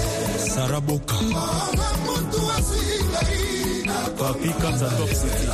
Saraboka 0.55 1.15
ona 1.17 1.88
mutu 2.05 2.41
azwi 2.57 2.95
ngai 3.09 3.86
na 3.86 3.98
papi 4.17 4.50
kanza 4.62 4.89
top 4.98 5.09
city. 5.19 5.48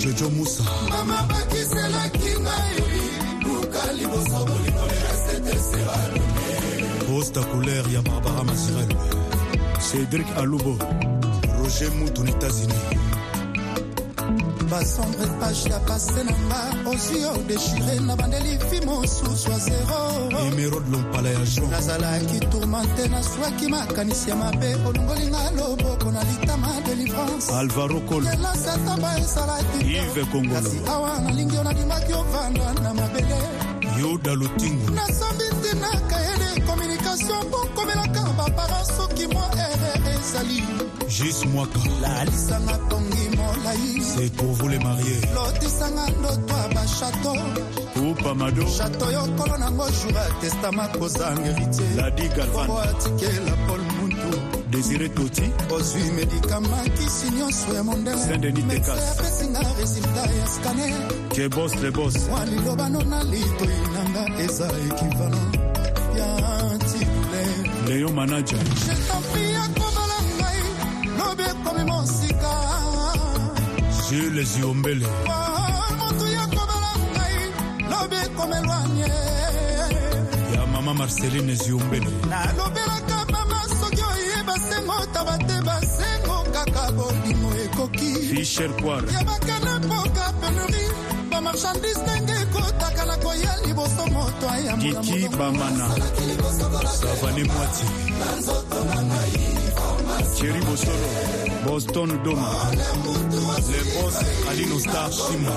Jojo 0.00 0.30
musa. 0.30 0.64
Mama 0.90 1.18
bakiselaki 1.28 2.30
ngai 2.44 2.76
luka 3.44 3.82
liboso 3.92 4.38
bolingo 4.46 4.84
Rose 7.10 7.32
Takouler, 7.32 7.82
il 7.86 7.92
y 7.92 7.96
a 7.96 8.02
Barbara 8.02 8.44
Mazirel, 8.44 8.88
Cédric 9.80 10.26
Aloubo, 10.36 10.78
Roger 11.58 11.90
Mouton, 11.98 12.24
États-Unis. 12.26 12.74
basombre 14.70 15.26
page 15.40 15.66
ya 15.68 15.80
pase 15.80 16.22
na 16.22 16.30
nga 16.46 16.90
ozwi 16.90 17.24
odeshire 17.26 18.00
na 18.06 18.14
bandeli 18.14 18.56
fi 18.70 18.78
mosusu 18.86 19.50
ya 19.50 19.58
zero 19.58 20.00
nazalaki 21.70 22.38
tourmente 22.50 23.08
naswaki 23.08 23.66
makanisi 23.66 24.30
ya 24.30 24.36
mabe 24.36 24.74
olongolinga 24.86 25.50
loboko 25.56 26.12
na 26.12 26.22
litama 26.22 26.68
delivrance 26.86 27.50
satamba 28.54 29.18
esalaki 29.18 29.98
awa 30.88 31.18
nalingi 31.20 31.56
yo 31.56 31.64
nalimbaki 31.64 32.12
ovanda 32.12 32.74
na 32.82 32.94
mabele. 32.94 33.69
Yoda 34.00 34.34
lotingo. 34.34 34.90
Nasombi 34.90 35.44
ntina 35.54 35.90
kayede 36.10 36.48
communication 36.66 37.42
mpo 37.46 37.58
komelaka 37.74 38.22
bapara 38.38 38.84
soki 38.96 39.26
mwa 39.26 39.46
erreur 39.66 40.04
ezali 40.14 40.62
jis 41.08 41.44
mwaka. 41.52 41.80
Lalisanga 42.02 42.76
tongi 42.88 43.24
molai 43.36 44.00
c'est 44.02 44.32
pour 44.36 44.52
vous 44.52 44.68
les 44.68 44.78
mariés. 44.78 45.20
Lotisanga 45.34 46.06
ndoto 46.18 46.54
ya 46.62 46.68
bashato 46.74 47.32
upa 48.10 48.34
mado. 48.34 48.66
Shato 48.66 49.06
yo 49.12 49.22
kolo 49.36 49.56
nango 49.58 49.86
jour 49.90 50.12
ya 50.12 50.24
testama 50.40 50.88
kozanga 50.88 51.50
héritier 51.50 51.96
ladi 51.96 52.28
galvan. 52.36 52.66
Bongo 52.66 52.80
atikela 52.80 53.54
muntu 53.66 53.89
désiré 54.70 55.08
toti. 55.08 55.42
Ozwi 55.70 56.02
medikama 56.16 56.76
kisi 56.96 57.30
nyonso 57.30 57.74
ya 57.74 57.82
mondeleapesinga 57.84 59.60
resultat 59.78 60.30
ya 60.38 60.46
skane 60.46 60.94
kebos 61.34 61.74
lebos 61.82 62.14
mwa 62.28 62.44
lilobano 62.44 63.02
na 63.02 63.22
litoi 63.24 63.78
nanga 63.94 64.42
eza 64.44 64.66
ekivalan 64.86 65.52
ya 66.18 66.28
tile 66.78 67.44
leyo 67.88 68.08
manaja. 68.08 68.56
Jetampri 68.56 69.54
akobala 69.64 70.18
ngai 70.36 70.62
lobi 71.18 71.42
ekomi 71.42 71.84
mosika 71.90 72.52
jules 74.10 74.48
ziombele 74.56 75.06
motu 75.98 76.26
yakobala 76.36 76.92
ngai 77.14 77.38
lobi 77.90 78.16
ekomelwanye 78.26 79.08
ya 80.54 80.66
mama 80.66 80.94
marceline 80.94 81.54
ziombele 81.54 82.10
nalobelaka 82.30 83.09
oyeba 84.60 84.68
sengo 84.68 85.06
taba 85.12 85.38
te 85.38 85.60
basengo 85.66 86.44
kaka 86.52 86.92
bolingo 86.92 87.50
ekoki. 87.64 88.10
Ya 89.12 89.24
bakende 89.24 89.86
mpoka 89.86 90.32
penurie 90.40 90.88
bamarchandise 91.30 92.00
ndenge 92.02 92.32
ekotaka 92.42 93.04
na 93.06 93.16
koya 93.16 93.56
liboso 93.66 94.06
moto 94.12 94.48
ayambola 94.50 95.00
Kiki 95.00 95.28
Bamana. 95.36 95.88
savane 97.00 97.44
mwati 97.44 97.84
thierry 100.36 100.60
bosolo 100.60 101.08
boston 101.66 102.22
doma. 102.24 102.50
Le 103.70 103.80
bos 103.94 104.16
alino 104.50 104.78
star 104.80 105.10
shima 105.12 105.52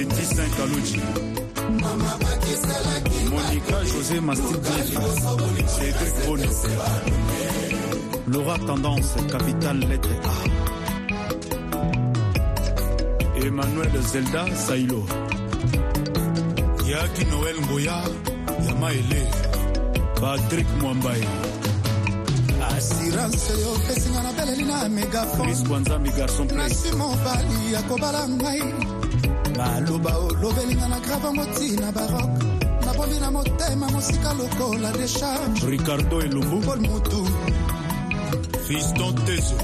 eti 0.00 0.24
saint 0.34 0.56
kaloji 0.56 1.00
monica 3.52 3.84
josé 3.84 4.20
mastidif 4.20 4.86
cédric 5.76 6.26
boni 6.26 6.48
laura 8.28 8.58
tendance 8.66 9.14
capitale 9.30 9.86
lettre 9.88 10.16
a. 10.24 10.34
Emmanuel 13.44 14.02
zelda 14.02 14.56
sailo 14.56 15.04
yaki 16.90 17.24
noel 17.24 17.58
ngoya 17.66 17.98
ya 18.66 18.74
maele 18.74 19.22
patrik 20.20 20.66
mwambai. 20.80 21.24
Assurance 22.62 23.52
yo 23.60 23.72
opesinga 23.72 24.22
na 24.22 24.32
beleli 24.32 24.64
na 24.64 24.88
megafone 24.88 25.44
chris 25.44 25.62
kwanzambi 25.68 26.10
garçon 26.10 26.46
play 26.46 26.58
nasi 26.58 26.92
mobali 26.96 27.72
ya 27.72 27.82
kobala 27.82 28.28
ngai 28.28 28.62
baloba 29.56 30.16
olobelinga 30.16 30.88
na 30.88 31.00
grave 31.00 31.30
motina 31.36 31.92
barok 31.92 32.41
nabombi 33.02 33.20
na 33.20 33.30
motema 33.30 33.88
mosika 33.90 34.32
lokola 34.34 34.92
decharge 34.92 35.66
ricardo 35.66 36.20
elumbu 36.20 36.60
paul 36.66 36.80
mutu. 36.80 37.26
Fiston 38.66 39.14
tezo 39.26 39.54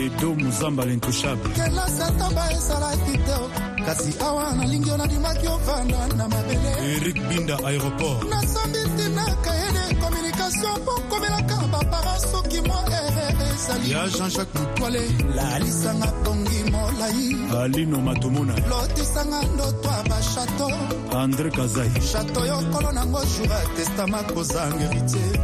edo 0.00 0.34
muzamba 0.34 0.84
l'intouchable. 0.84 1.50
Kelasi 1.54 2.02
atamba 2.02 2.52
esalaki 2.52 3.18
te. 3.26 3.36
Kasi 3.84 4.14
awa 4.20 4.54
nalingi 4.56 4.88
yo 4.88 4.96
nadimaki 4.96 5.46
ovanda 5.46 6.06
na 6.16 6.28
mabele. 6.28 6.72
Erik 6.96 7.18
binda 7.28 7.56
aéroport. 7.66 8.28
Nasombi 8.30 8.78
ntina 8.78 9.24
kayede 9.44 10.00
communication 10.00 10.76
mpo 10.82 10.92
komelaka 11.10 11.56
bapara 11.72 12.18
soki 12.20 12.60
mwa 12.60 12.82
erreur 12.86 13.21
ezali 13.62 13.90
ya 13.90 14.08
jean-jacques 14.08 14.74
twale 14.74 15.02
lalisanga 15.36 16.12
tongi 16.24 16.60
molai. 16.70 17.36
Alino 17.62 18.00
matomona. 18.00 18.54
Lotisanga 18.70 19.42
ndoto 19.54 19.88
ya 19.88 20.02
bashato 20.02 20.68
andré 21.18 21.50
kazai. 21.50 21.90
Shato 22.12 22.46
yo 22.46 22.56
kolo 22.72 22.92
nango 22.92 23.20
jour 23.20 23.48
ya 23.48 23.66
testama 23.76 24.22
kozanga 24.22 24.84
héritier. 24.84 25.38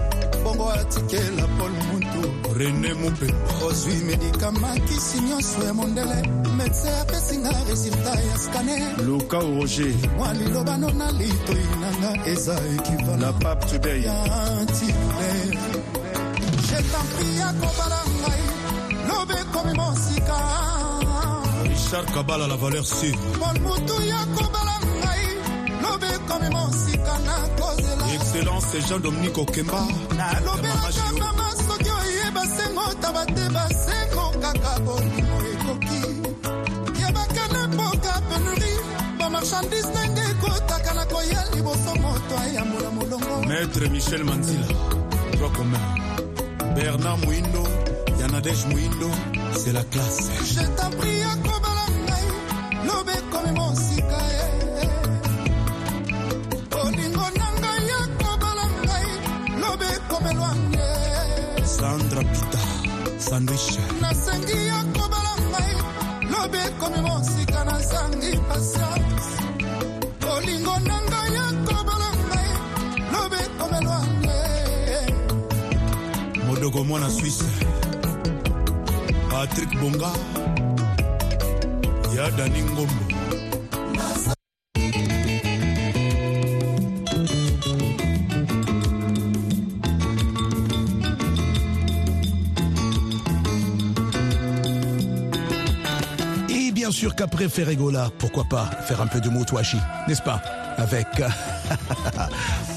Bongo 0.44 0.70
atikela 0.70 1.46
paul 1.58 1.72
muntu. 1.88 2.22
René 2.58 2.94
mopemba. 2.94 3.66
Ozwi 3.66 3.94
medikama 4.06 4.68
kisi 4.86 5.20
nyonso 5.20 5.62
ya 5.64 5.74
mondele. 5.74 6.22
Medse 6.56 6.90
apesinga 7.00 7.52
resultat 7.68 8.18
ya 8.30 8.38
scanner. 8.38 8.96
Luka 9.06 9.38
roger. 9.38 9.94
Mwa 10.16 10.32
lilobano 10.34 10.90
na 10.90 11.10
litoi 11.12 11.66
nanga 11.80 12.26
eza 12.26 12.54
la 12.54 12.60
équivalent 12.60 13.38
pape 13.42 13.66
today 13.66 14.02
ya 14.02 14.24
antidouleur 14.24 15.97
je 16.78 16.84
tampri 16.92 17.28
ya 17.38 17.48
kobala 17.60 18.00
ngai 18.20 18.42
lobe 19.08 19.34
ekomi 19.42 19.72
mosika 19.80 20.38
richard 21.70 22.08
kabala 22.14 22.46
la 22.46 22.56
valeur 22.56 22.86
sûre. 22.86 23.18
Paul 23.40 23.58
mutu 23.64 23.96
ya 24.12 24.20
kobala 24.36 24.76
ngai 25.00 25.24
lobe 25.82 26.08
ekomi 26.18 26.48
mosika 26.56 27.14
na 27.26 27.36
kozela 27.58 28.04
excellence 28.14 28.76
jean-dominique 28.88 29.38
okemba. 29.38 29.80
Nalobelaka 30.18 31.06
mama 31.20 31.48
soki 31.66 31.90
oyeba 32.00 32.42
sengo 32.56 32.86
taba 33.02 33.22
te 33.26 33.44
basengo 33.54 34.24
kaka 34.42 34.72
bolimo 34.84 35.38
ekoki 35.52 36.02
ya 37.00 37.08
bakana 37.16 37.60
mboka 37.72 38.12
penuri 38.28 38.72
bamarchandise 39.18 39.90
ndenge 39.90 40.22
ekotaka 40.30 40.94
na 40.94 41.04
koya 41.12 41.40
liboso 41.54 41.92
moto 42.02 42.34
ayambola 42.44 42.90
molongo 42.96 43.36
maître 43.48 43.84
michel 43.94 44.22
manzila 44.24 44.68
droit 45.36 45.52
commun 45.56 46.07
bernard 46.78 47.18
moindo 47.24 47.62
yanadege 48.20 48.64
moindo 48.70 49.10
c'est 49.58 49.72
la 49.72 49.84
classe. 49.92 50.30
Je 50.54 50.64
t'apri 50.76 51.14
akobala 51.32 51.84
ngai 52.04 52.26
lobe 52.88 53.12
ekomi 53.20 53.50
mosika 53.58 54.20
e 54.42 54.86
olingo 56.82 57.26
na 57.40 57.48
ngai 57.60 57.86
akobala 58.02 58.64
ngai 58.84 59.08
lobe 59.62 59.86
ekomi 59.98 60.32
lwange 60.38 60.88
sandra 61.76 62.22
pita 62.32 62.62
sandwich. 63.26 63.68
Nasengi 64.02 64.58
akobala 64.80 65.32
ngai 65.50 65.74
lobe 66.32 66.60
ekomi 66.68 67.00
mosika 67.08 67.60
nazangi 67.68 68.32
patience. 68.48 69.28
Olingo 70.32 70.76
na 70.88 70.96
ngai 71.10 71.34
akobala 71.48 72.08
ngai 72.28 72.50
lobe 73.12 73.38
ekomi 73.46 73.80
lwange 73.86 74.17
Et 96.50 96.72
bien 96.72 96.90
sûr 96.90 97.14
qu'après 97.14 97.48
Ferregola, 97.48 98.10
pourquoi 98.18 98.44
pas 98.44 98.66
faire 98.86 99.00
un 99.00 99.06
peu 99.06 99.20
de 99.20 99.30
Motoashi, 99.30 99.78
n'est-ce 100.06 100.22
pas? 100.22 100.42
Avec 100.76 101.06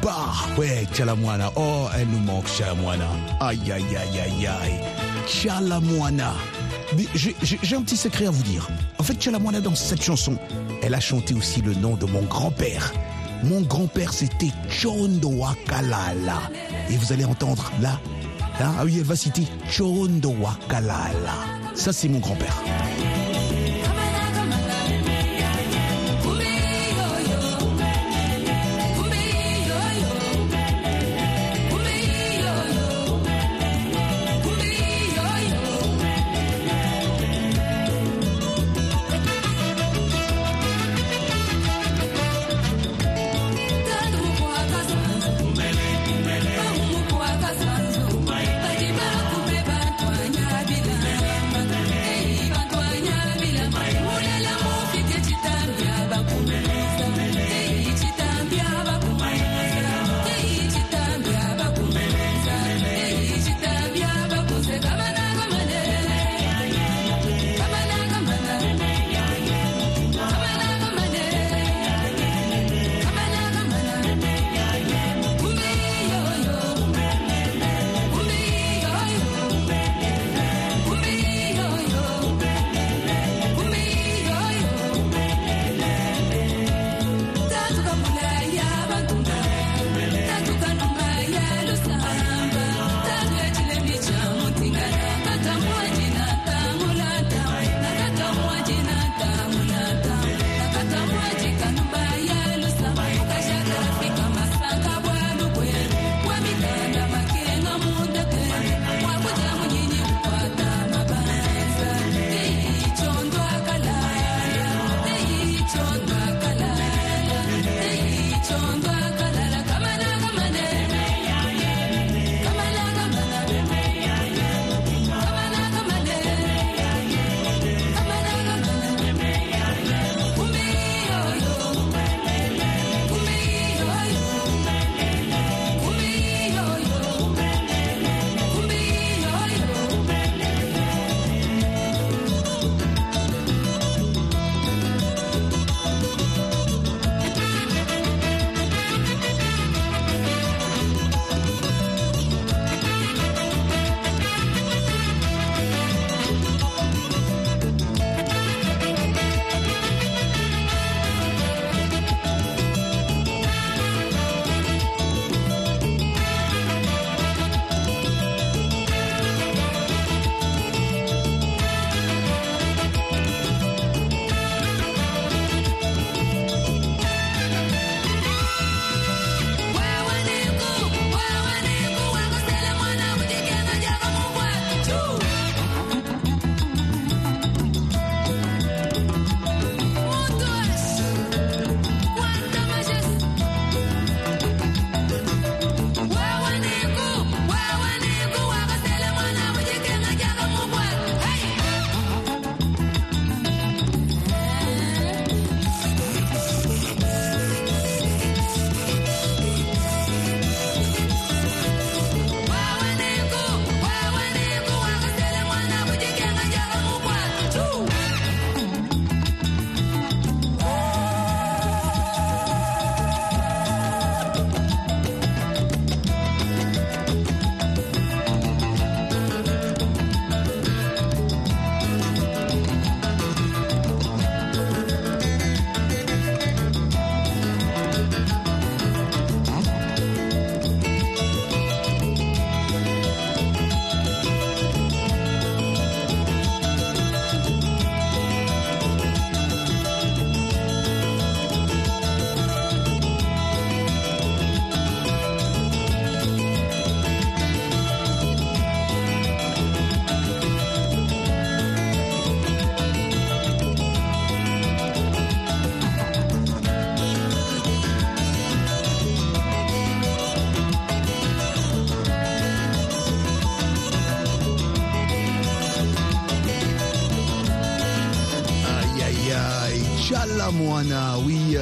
Kumba. 0.00 0.16
Ouais, 0.56 0.86
Chalamwana. 0.92 1.50
Oh, 1.56 1.86
elle 1.96 2.08
nous 2.08 2.18
manque, 2.20 2.46
Chalamwana. 2.48 3.06
Aïe, 3.40 3.60
aïe, 3.72 3.84
aïe, 3.96 4.20
aïe, 4.20 4.46
aïe. 4.46 4.80
Chalamwana. 5.26 6.32
J'ai- 7.14 7.76
un 7.76 7.82
petit 7.82 7.96
secret 7.96 8.26
à 8.26 8.30
vous 8.30 8.42
dire. 8.42 8.68
En 8.98 9.02
fait, 9.02 9.20
Chalamwana, 9.20 9.60
dans 9.60 9.74
cette 9.74 10.02
chanson, 10.02 10.36
elle 10.82 10.94
a 10.94 11.00
chanté 11.00 11.34
aussi 11.34 11.60
le 11.62 11.74
nom 11.74 11.96
de 11.96 12.06
mon 12.06 12.22
grand-père. 12.22 12.92
Mon 13.44 13.60
grand-père, 13.60 14.12
c'était 14.12 14.50
Chondo 14.68 15.28
Wakalala. 15.28 16.38
Et 16.90 16.96
vous 16.96 17.12
allez 17.12 17.24
entendre 17.24 17.70
là, 17.80 18.00
là, 18.58 18.72
ah 18.78 18.84
oui, 18.84 18.96
elle 18.98 19.04
va 19.04 19.14
citer 19.16 19.44
Chondo 19.70 20.30
Wakalala. 20.40 21.34
Ça, 21.74 21.92
c'est 21.92 22.08
mon 22.08 22.18
grand-père. 22.18 22.56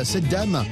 Cette 0.07 0.29
dame 0.29 0.65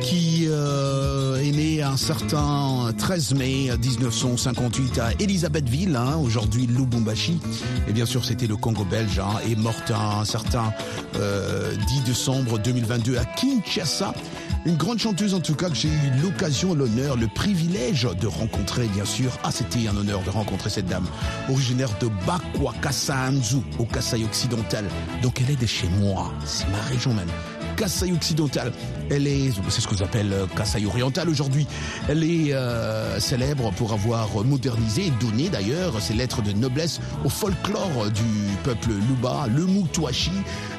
qui 0.00 0.46
euh, 0.48 1.36
est 1.36 1.52
née 1.52 1.82
un 1.82 1.96
certain 1.96 2.92
13 2.98 3.34
mai 3.34 3.70
1958 3.80 4.98
à 4.98 5.12
Elisabethville, 5.20 5.94
hein, 5.94 6.16
aujourd'hui 6.20 6.66
Lubumbashi. 6.66 7.38
Et 7.86 7.92
bien 7.92 8.06
sûr, 8.06 8.24
c'était 8.24 8.48
le 8.48 8.56
Congo 8.56 8.84
belge, 8.84 9.20
hein, 9.20 9.38
est 9.48 9.54
morte 9.54 9.92
un 9.92 10.24
certain 10.24 10.72
euh, 11.14 11.76
10 11.86 12.00
décembre 12.02 12.58
2022 12.58 13.18
à 13.18 13.24
Kinshasa. 13.24 14.14
Une 14.66 14.76
grande 14.76 14.98
chanteuse 14.98 15.32
en 15.32 15.40
tout 15.40 15.54
cas 15.54 15.68
que 15.68 15.76
j'ai 15.76 15.88
eu 15.88 16.20
l'occasion, 16.20 16.74
l'honneur, 16.74 17.16
le 17.16 17.28
privilège 17.28 18.08
de 18.20 18.26
rencontrer 18.26 18.88
bien 18.88 19.04
sûr. 19.04 19.30
Ah 19.44 19.52
c'était 19.52 19.86
un 19.86 19.96
honneur 19.96 20.24
de 20.24 20.30
rencontrer 20.30 20.70
cette 20.70 20.86
dame, 20.86 21.06
originaire 21.48 21.90
de 22.00 22.08
Bakwa 22.26 22.74
Kasaanzu 22.82 23.58
au 23.78 23.84
Kasaï 23.84 24.24
occidental. 24.24 24.86
Donc 25.22 25.40
elle 25.40 25.52
est 25.52 25.60
de 25.60 25.66
chez 25.66 25.88
moi, 26.00 26.32
c'est 26.44 26.68
ma 26.68 26.80
région 26.88 27.14
même. 27.14 27.30
Kasaï 27.80 28.12
occidental. 28.12 28.72
Elle 29.10 29.26
est, 29.26 29.50
c'est 29.68 29.80
ce 29.80 29.88
que 29.88 29.96
j'appelle 29.96 30.32
Kasaï 30.56 30.86
oriental 30.86 31.28
aujourd'hui. 31.28 31.66
Elle 32.08 32.22
est 32.22 32.52
euh, 32.52 33.18
célèbre 33.18 33.72
pour 33.72 33.92
avoir 33.92 34.28
modernisé 34.44 35.06
et 35.06 35.10
donné 35.10 35.48
d'ailleurs 35.48 36.00
ses 36.00 36.14
lettres 36.14 36.42
de 36.42 36.52
noblesse 36.52 37.00
au 37.24 37.28
folklore 37.28 38.10
du 38.14 38.22
peuple 38.62 38.90
Luba, 39.08 39.46
le 39.52 39.66
Mutuashi, 39.66 40.30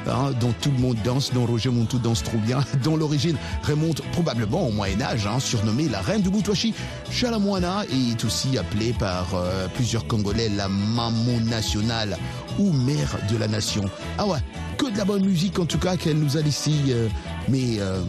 hein, 0.06 0.32
dont 0.40 0.54
tout 0.60 0.70
le 0.70 0.78
monde 0.78 0.96
danse, 1.04 1.32
dont 1.32 1.44
Roger 1.44 1.70
Montou 1.70 1.98
danse 1.98 2.22
trop 2.22 2.38
bien, 2.38 2.60
dont 2.82 2.96
l'origine 2.96 3.36
remonte 3.62 4.02
probablement 4.12 4.66
au 4.66 4.70
Moyen 4.70 5.02
Âge, 5.02 5.26
hein, 5.26 5.38
surnommée 5.38 5.88
la 5.88 6.00
reine 6.00 6.22
du 6.22 6.30
Mutuashi. 6.30 6.74
Chalamwana 7.10 7.84
est 7.92 8.24
aussi 8.24 8.56
appelée 8.56 8.94
par 8.94 9.34
euh, 9.34 9.68
plusieurs 9.74 10.06
Congolais 10.06 10.48
la 10.48 10.68
maman 10.68 11.38
nationale 11.44 12.16
ou 12.58 12.72
mère 12.72 13.18
de 13.30 13.36
la 13.36 13.48
nation. 13.48 13.84
Ah 14.18 14.26
ouais, 14.26 14.38
que 14.78 14.90
de 14.90 14.98
la 14.98 15.04
bonne 15.04 15.24
musique 15.24 15.58
en 15.58 15.66
tout 15.66 15.78
cas 15.78 15.96
qu'elle 15.96 16.18
nous 16.18 16.36
a 16.36 16.42
laissé, 16.42 16.72
euh, 16.88 17.08
mais 17.48 17.80
euh, 17.80 18.02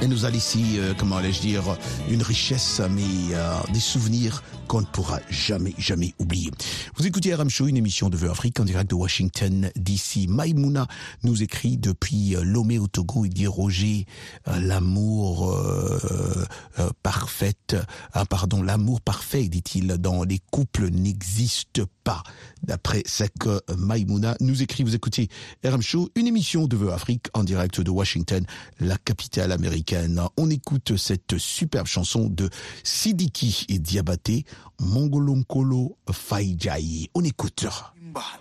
elle 0.00 0.08
nous 0.08 0.24
a 0.24 0.30
laissé, 0.30 0.60
euh, 0.76 0.94
comment 0.96 1.16
allais-je 1.16 1.40
dire, 1.40 1.76
une 2.08 2.22
richesse, 2.22 2.80
mais 2.90 3.34
euh, 3.34 3.58
des 3.72 3.80
souvenirs 3.80 4.42
qu'on 4.70 4.82
ne 4.82 4.86
pourra 4.86 5.18
jamais, 5.28 5.74
jamais 5.78 6.14
oublier. 6.20 6.52
Vous 6.94 7.04
écoutez 7.04 7.34
RM 7.34 7.50
Show, 7.50 7.66
une 7.66 7.76
émission 7.76 8.08
de 8.08 8.16
Vœux 8.16 8.30
Afrique 8.30 8.60
en 8.60 8.64
direct 8.64 8.88
de 8.88 8.94
Washington, 8.94 9.68
DC. 9.74 10.28
Maïmouna 10.28 10.86
nous 11.24 11.42
écrit 11.42 11.76
depuis 11.76 12.36
euh, 12.36 12.44
Lomé 12.44 12.78
au 12.78 12.86
Togo, 12.86 13.24
il 13.24 13.30
dit 13.34 13.48
Roger, 13.48 14.06
euh, 14.46 14.60
l'amour 14.60 15.50
euh, 15.50 16.46
euh, 16.78 16.88
parfaite, 17.02 17.74
ah, 18.12 18.24
pardon, 18.26 18.62
l'amour 18.62 19.00
parfait, 19.00 19.48
dit-il, 19.48 19.88
dans 19.88 20.22
les 20.22 20.38
couples 20.52 20.88
n'existe 20.88 21.82
pas. 22.04 22.22
D'après 22.62 23.02
ce 23.06 23.24
que 23.40 23.60
Maïmouna 23.76 24.36
nous 24.38 24.62
écrit, 24.62 24.84
vous 24.84 24.94
écoutez 24.94 25.30
RM 25.64 25.82
Show, 25.82 26.10
une 26.14 26.28
émission 26.28 26.68
de 26.68 26.76
Vœux 26.76 26.92
Afrique 26.92 27.26
en 27.34 27.42
direct 27.42 27.80
de 27.80 27.90
Washington, 27.90 28.46
la 28.78 28.98
capitale 28.98 29.50
américaine. 29.50 29.89
On 30.36 30.50
écoute 30.50 30.96
cette 30.96 31.38
superbe 31.38 31.86
chanson 31.86 32.28
de 32.28 32.48
Sidiki 32.84 33.66
et 33.68 33.78
Diabaté, 33.78 34.44
Mongolonkolo 34.80 35.96
Faïjaï. 36.10 37.08
On 37.14 37.24
écoute. 37.24 37.66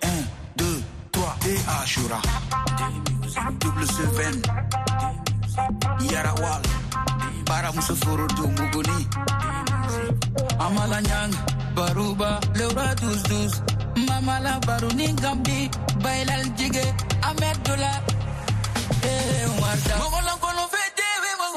1, 0.04 0.10
2, 0.58 0.82
3 1.12 1.36
et 1.48 1.58
Ashura. 1.84 2.22
Double 3.60 3.86
seven. 3.86 4.42
Yarawal. 6.12 6.62
Para 7.46 7.72
Musafuru 7.72 8.28
do 8.36 8.48
Muguni. 8.48 9.08
Amalanyang. 10.60 11.34
Baruba. 11.76 12.40
Leura 12.56 12.96
douze 12.96 13.24
douze. 13.24 13.62
Mamala 14.08 14.60
Baruni 14.66 15.14
Gambi. 15.14 15.70
Bailal 16.04 16.46
Jige. 16.58 16.86
Ahmed 17.24 17.58
Dola. 17.64 17.92
Eh, 19.04 19.62
Warda. 19.62 20.49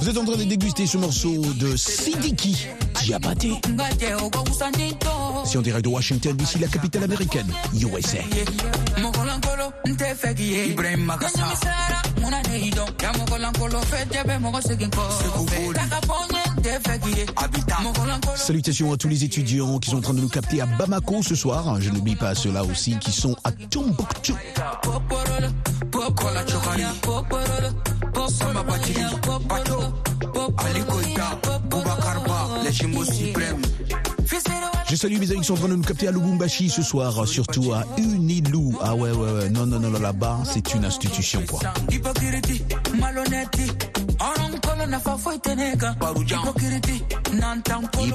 Vous 0.00 0.08
êtes 0.08 0.16
en 0.16 0.24
train 0.24 0.36
de 0.36 0.44
déguster 0.44 0.86
ce 0.86 0.96
morceau 0.96 1.40
de 1.54 1.76
Sidiki 1.76 2.66
Diabaté. 3.02 3.52
C'est 5.44 5.58
en 5.58 5.62
direct 5.62 5.84
de 5.84 5.88
Washington, 5.88 6.36
d'ici 6.36 6.58
la 6.58 6.68
capitale 6.68 7.04
américaine, 7.04 7.46
USA. 7.74 8.18
Salutations 18.36 18.92
à 18.92 18.96
tous 18.96 19.08
les 19.08 19.24
étudiants 19.24 19.78
qui 19.78 19.90
sont 19.90 19.98
en 19.98 20.00
train 20.00 20.14
de 20.14 20.20
nous 20.20 20.28
capter 20.28 20.60
à 20.60 20.66
Bamako 20.66 21.22
ce 21.22 21.34
soir. 21.34 21.80
Je 21.80 21.90
n'oublie 21.90 22.16
pas 22.16 22.34
ceux-là 22.34 22.64
aussi 22.64 22.96
qui 22.98 23.12
sont 23.12 23.36
à 23.44 23.52
Tombouctou. 23.52 24.34
Je 34.88 34.96
salue 34.96 35.18
mes 35.18 35.30
amis 35.30 35.40
qui 35.40 35.46
sont 35.46 35.54
en 35.54 35.56
train 35.56 35.68
de 35.68 35.76
nous 35.76 35.82
capter 35.82 36.08
à 36.08 36.10
Lubumbashi 36.10 36.68
ce 36.68 36.82
soir, 36.82 37.26
surtout 37.26 37.72
à 37.72 37.84
Unilou. 37.96 38.76
Ah 38.82 38.94
ouais, 38.94 39.10
ouais, 39.10 39.32
ouais. 39.32 39.50
Non, 39.50 39.66
non, 39.66 39.80
non, 39.80 39.90
là-bas, 39.98 40.40
c'est 40.44 40.74
une 40.74 40.84
institution, 40.84 41.42
quoi. 41.48 41.60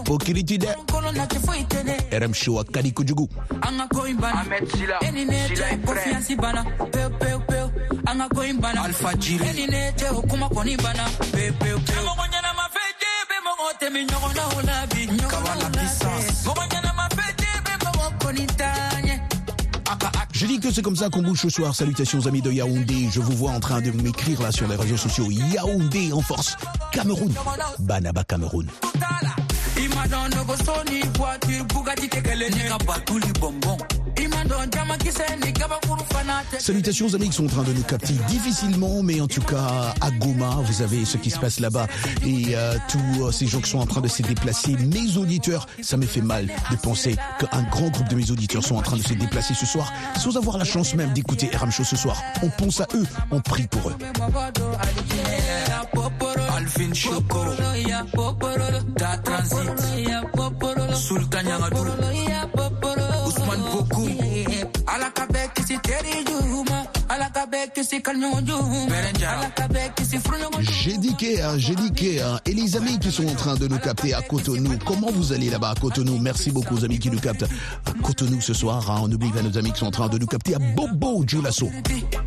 hypocrite 0.07 0.57
dɛ 0.57 0.75
rmc 2.19 2.47
wa 2.49 2.63
ka 2.63 2.81
di 2.81 2.91
kojugu 2.91 3.27
an 3.61 3.77
ka 3.77 3.87
ko 3.93 4.05
in 4.05 4.17
bana 8.59 8.81
alfa 8.83 9.13
jire 9.17 9.45
e 9.49 9.53
ni 9.53 9.65
ne 9.67 9.91
tɛ 9.97 10.09
o 10.15 10.21
kuma 10.21 10.47
kɔni 10.49 10.77
bana 10.83 11.03
pewu 11.31 11.53
pewu 11.59 11.79
pewu 11.79 12.03
mɔgɔ 12.07 12.25
ɲɛnama 12.31 12.65
fɛ 12.73 12.83
je 13.01 13.11
bɛ 13.29 13.37
mɔgɔ 13.45 13.67
tɛmɛ 13.79 13.99
ɲɔgɔnna 14.07 14.43
o 14.55 14.59
la 14.67 14.85
bi 14.91 15.01
ɲɔgɔnna 15.07 15.51
o 15.51 15.59
la 15.61 15.69
bi 15.69 15.83
mɔgɔ 16.45 16.63
ɲɛnama 16.71 17.05
fɛ 17.17 17.25
je 17.39 17.49
bɛ 17.65 17.73
mɔgɔ 17.83 18.05
kɔni 18.21 18.45
taa 18.57 18.87
Je 20.37 20.45
dis 20.45 20.59
que 20.59 20.71
c'est 20.71 20.83
comme 20.83 20.95
ça 20.95 21.09
qu'on 21.09 21.23
bouge 21.23 21.41
ce 21.41 21.49
soir. 21.49 21.73
Salutations 21.73 22.27
amis 22.27 22.43
de 22.43 22.51
Yaoundé. 22.51 23.09
Je 23.11 23.19
vous 23.21 23.31
vois 23.31 23.53
en 23.53 23.59
train 23.59 23.81
de 23.81 23.89
m'écrire 23.89 24.39
là 24.39 24.51
sur 24.51 24.67
les 24.67 24.75
réseaux 24.75 24.95
sociaux. 24.95 25.31
Yaoundé 25.31 26.13
en 26.13 26.21
force. 26.21 26.55
Cameroun. 26.91 27.33
Banaba 27.79 28.23
Cameroun. 28.23 28.67
Salutations 36.59 37.05
aux 37.05 37.15
amis 37.15 37.29
qui 37.29 37.35
sont 37.35 37.45
en 37.45 37.49
train 37.49 37.63
de 37.63 37.73
nous 37.73 37.83
capter 37.83 38.13
difficilement, 38.27 39.01
mais 39.03 39.21
en 39.21 39.27
tout 39.27 39.41
cas 39.41 39.93
à 40.01 40.11
Goma, 40.11 40.57
vous 40.63 40.73
savez 40.73 41.05
ce 41.05 41.17
qui 41.17 41.29
se 41.29 41.39
passe 41.39 41.59
là-bas 41.59 41.87
et 42.25 42.55
euh, 42.55 42.75
tous 42.89 43.23
euh, 43.23 43.31
ces 43.31 43.47
gens 43.47 43.61
qui 43.61 43.69
sont 43.69 43.79
en 43.79 43.85
train 43.85 44.01
de 44.01 44.07
se 44.07 44.21
déplacer. 44.21 44.75
Mes 44.75 45.17
auditeurs, 45.17 45.67
ça 45.81 45.97
me 45.97 46.05
fait 46.05 46.21
mal 46.21 46.47
de 46.71 46.75
penser 46.75 47.15
qu'un 47.39 47.63
grand 47.63 47.89
groupe 47.89 48.09
de 48.09 48.15
mes 48.15 48.31
auditeurs 48.31 48.63
sont 48.63 48.75
en 48.75 48.81
train 48.81 48.97
de 48.97 49.01
se 49.03 49.13
déplacer 49.13 49.53
ce 49.53 49.65
soir 49.65 49.91
sans 50.19 50.35
avoir 50.37 50.57
la 50.57 50.65
chance 50.65 50.93
même 50.95 51.13
d'écouter 51.13 51.49
RM 51.55 51.71
Show 51.71 51.83
ce 51.83 51.95
soir. 51.95 52.21
On 52.43 52.49
pense 52.49 52.81
à 52.81 52.87
eux, 52.95 53.05
on 53.31 53.39
prie 53.41 53.67
pour 53.67 53.89
eux. 53.89 53.95
Kisi 67.73 68.01
Alakabe 69.27 69.91
kisi 69.95 70.17
Fruyon 70.19 70.49
J'ai 70.59 70.97
dit 70.97 71.15
que, 71.15 71.41
hein, 71.41 71.57
j'ai 71.57 71.75
dit 71.75 71.91
que, 71.91 72.21
hein, 72.23 72.39
et 72.45 72.53
les 72.53 72.75
amis 72.75 72.99
qui 72.99 73.11
sont 73.11 73.27
en 73.27 73.35
train 73.35 73.55
de 73.55 73.67
nous 73.67 73.77
capter 73.77 74.13
à 74.13 74.21
Cotonou, 74.21 74.77
comment 74.85 75.11
vous 75.11 75.31
allez 75.33 75.49
là-bas 75.49 75.71
à 75.71 75.75
Cotonou? 75.75 76.17
Merci 76.19 76.51
beaucoup 76.51 76.75
aux 76.75 76.85
amis 76.85 76.99
qui 76.99 77.09
nous 77.09 77.19
captent 77.19 77.43
à 77.43 77.91
Cotonou 78.03 78.41
ce 78.41 78.53
soir. 78.53 78.89
hein. 78.89 79.01
On 79.03 79.11
oublie 79.11 79.31
pas 79.31 79.41
nos 79.41 79.57
amis 79.57 79.71
qui 79.71 79.79
sont 79.79 79.87
en 79.87 79.91
train 79.91 80.09
de 80.09 80.17
nous 80.17 80.27
capter 80.27 80.55
à 80.55 80.59
Bobo. 80.59 81.23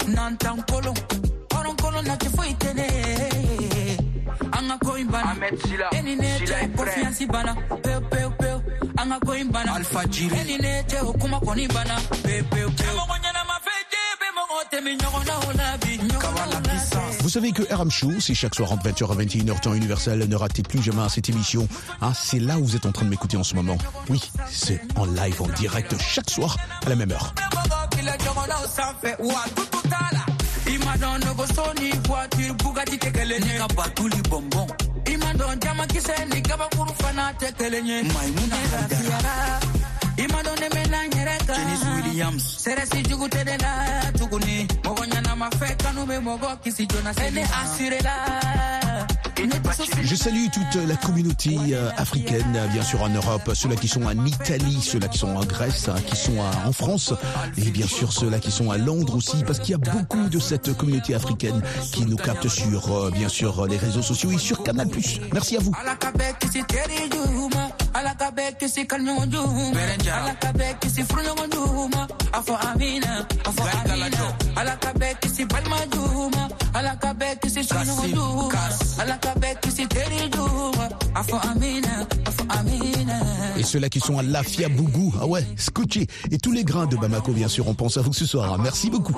Nantankolo, 0.09 0.95
Oronkolo 1.55 2.03
na 2.03 2.16
te 2.16 2.29
vous 17.21 17.29
savez 17.31 17.53
que 17.53 17.63
RM 17.73 17.91
Show, 17.91 18.13
chaque 18.35 18.55
soir 18.55 18.73
entre 18.73 18.89
20h 18.89 19.23
et 19.23 19.27
21h 19.27 19.61
temps 19.61 19.75
universel. 19.75 20.19
Ne 20.19 20.37
ratez 20.37 20.63
plus 20.63 20.83
jamais 20.83 21.09
cette 21.09 21.29
émission. 21.29 21.67
Ah, 22.01 22.13
c'est 22.15 22.41
là 22.41 22.59
où 22.59 22.65
vous 22.65 22.77
êtes 22.77 22.87
en 22.87 22.93
train 22.93 23.05
de 23.05 23.11
m'écouter 23.11 23.37
en 23.37 23.45
ce 23.45 23.55
moment. 23.55 23.79
Oui, 24.09 24.21
c'est 24.51 24.81
en 24.97 25.07
live, 25.07 25.41
en 25.41 25.49
direct, 25.49 25.95
chaque 26.01 26.29
soir 26.29 26.57
à 26.85 26.89
la 26.89 26.97
même 26.97 27.13
heure. 27.13 27.35
Caman 35.81 35.93
kisɛ 35.95 36.14
ni 36.31 36.40
kabakuru 36.49 36.93
i 40.21 40.27
ma 40.33 40.43
dɔn 40.43 40.57
ne 40.61 40.69
mɛna 40.75 40.99
n 41.07 41.11
yɛrɛ 41.17 41.37
kan 41.47 41.57
Janice 41.57 41.87
Williams. 41.97 42.45
Sɛrɛsi 42.65 43.09
jugu 43.09 43.27
tɛ 43.29 43.45
ne 43.45 43.57
la 43.57 43.73
tuguni 44.19 44.67
mɔgɔ 44.85 45.03
ɲɛnama 45.11 45.49
fɛ 45.59 45.77
kanu 45.83 46.05
bɛ 46.07 46.17
mɔgɔ 46.21 46.61
kisi 46.63 46.87
joona 46.87 47.13
se 47.15 47.31
ne 47.31 47.43
assuré 47.43 47.99
la 48.03 48.61
Je 50.05 50.15
salue 50.17 50.49
toute 50.53 50.87
la 50.87 50.97
communauté 50.97 51.57
euh, 51.73 51.89
africaine, 51.97 52.55
euh, 52.57 52.67
bien 52.69 52.83
sûr 52.83 53.03
en 53.03 53.09
Europe, 53.09 53.51
ceux-là 53.55 53.77
qui 53.77 53.89
sont 53.89 54.03
en 54.03 54.27
Italie, 54.27 54.79
ceux-là 54.83 55.09
qui 55.09 55.17
sont 55.17 55.35
en 55.35 55.45
Grèce, 55.45 55.89
hein, 55.89 55.95
qui 56.07 56.17
sont 56.17 56.37
en 56.39 56.73
France, 56.73 57.15
et 57.57 57.71
bien 57.71 57.87
sûr 57.87 58.13
ceux-là 58.13 58.39
qui 58.39 58.51
sont 58.51 58.71
à 58.71 58.77
Londres 58.77 59.17
aussi, 59.17 59.43
parce 59.47 59.59
qu'il 59.59 59.71
y 59.71 59.75
a 59.75 59.79
beaucoup 59.79 60.29
de 60.29 60.39
cette 60.39 60.77
communauté 60.77 61.15
africaine 61.15 61.63
qui 61.93 62.05
nous 62.05 62.17
capte 62.17 62.49
sur, 62.49 62.93
euh, 62.93 63.11
bien 63.11 63.29
sûr, 63.29 63.67
les 63.67 63.79
réseaux 63.79 64.03
sociaux 64.03 64.31
et 64.31 64.39
sur 64.39 64.63
Canal+. 64.63 64.89
Merci 65.33 65.57
à 65.57 65.61
vous. 65.61 65.73
Ala 70.11 70.35
ka 70.40 70.53
bɛɛ 70.53 70.79
kisi 70.81 71.03
furuɲɔgɔn 71.05 71.51
jugu 71.53 71.88
ma 71.94 72.07
a 72.33 72.40
fɔ 72.42 72.55
amina 72.73 73.27
a 73.44 73.51
fɔ 73.51 73.62
amina. 73.81 74.37
Ala 74.57 74.77
ka 74.77 74.92
bɛɛ 74.92 75.20
kisi 75.20 75.44
balima 75.46 75.77
jugu 75.90 76.31
ma 76.35 76.49
ala 76.79 76.96
ka 76.96 77.12
bɛɛ 77.14 77.40
kisi 77.40 77.61
suɲɔgɔn 77.61 78.11
jugu 78.14 78.53
ma 78.53 79.03
ala 79.03 79.16
ka 79.18 79.33
bɛɛ 79.35 79.61
kisi 79.61 79.87
teri 79.88 80.31
jugu 80.31 80.77
ma 80.77 80.88
a 81.20 81.23
fɔ 81.23 81.37
amina 81.51 82.07
a 82.27 82.31
fɔ 82.31 82.59
amina. 82.59 83.16
Et 83.57 83.62
ceux-là 83.62 83.88
qui 83.88 84.01
sont 84.01 84.18
à 84.18 84.23
Lafia 84.23 84.68
Bougou, 84.68 85.12
ah 85.20 85.27
ouais, 85.27 85.44
Scotché, 85.57 86.07
et 86.31 86.38
tous 86.38 86.53
les 86.53 86.64
grains 86.64 86.87
de 86.87 86.96
Bamako, 86.96 87.33
bien 87.33 87.49
sûr, 87.49 87.68
on 87.68 87.75
pense 87.75 87.96
à 87.99 88.01
vous 88.03 88.12
ce 88.12 88.25
soir. 88.25 88.53
hein. 88.53 88.57
Merci 88.62 88.88
beaucoup. 88.88 89.14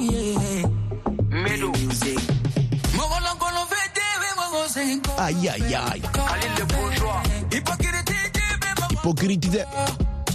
Aïe, 5.18 5.48
aïe, 5.48 5.74
aïe. 5.74 6.02
Hypocrite, 8.90 9.48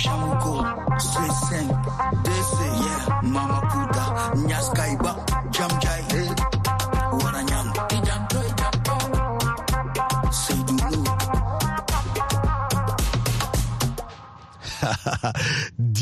Shango, 0.00 0.64
Swiss 0.98 1.40
Sim, 1.48 1.68
Desi, 2.24 2.68
yeah, 2.84 3.20
Mama 3.22 3.60
Buddha, 3.70 4.32
Nyaskai 4.48 4.96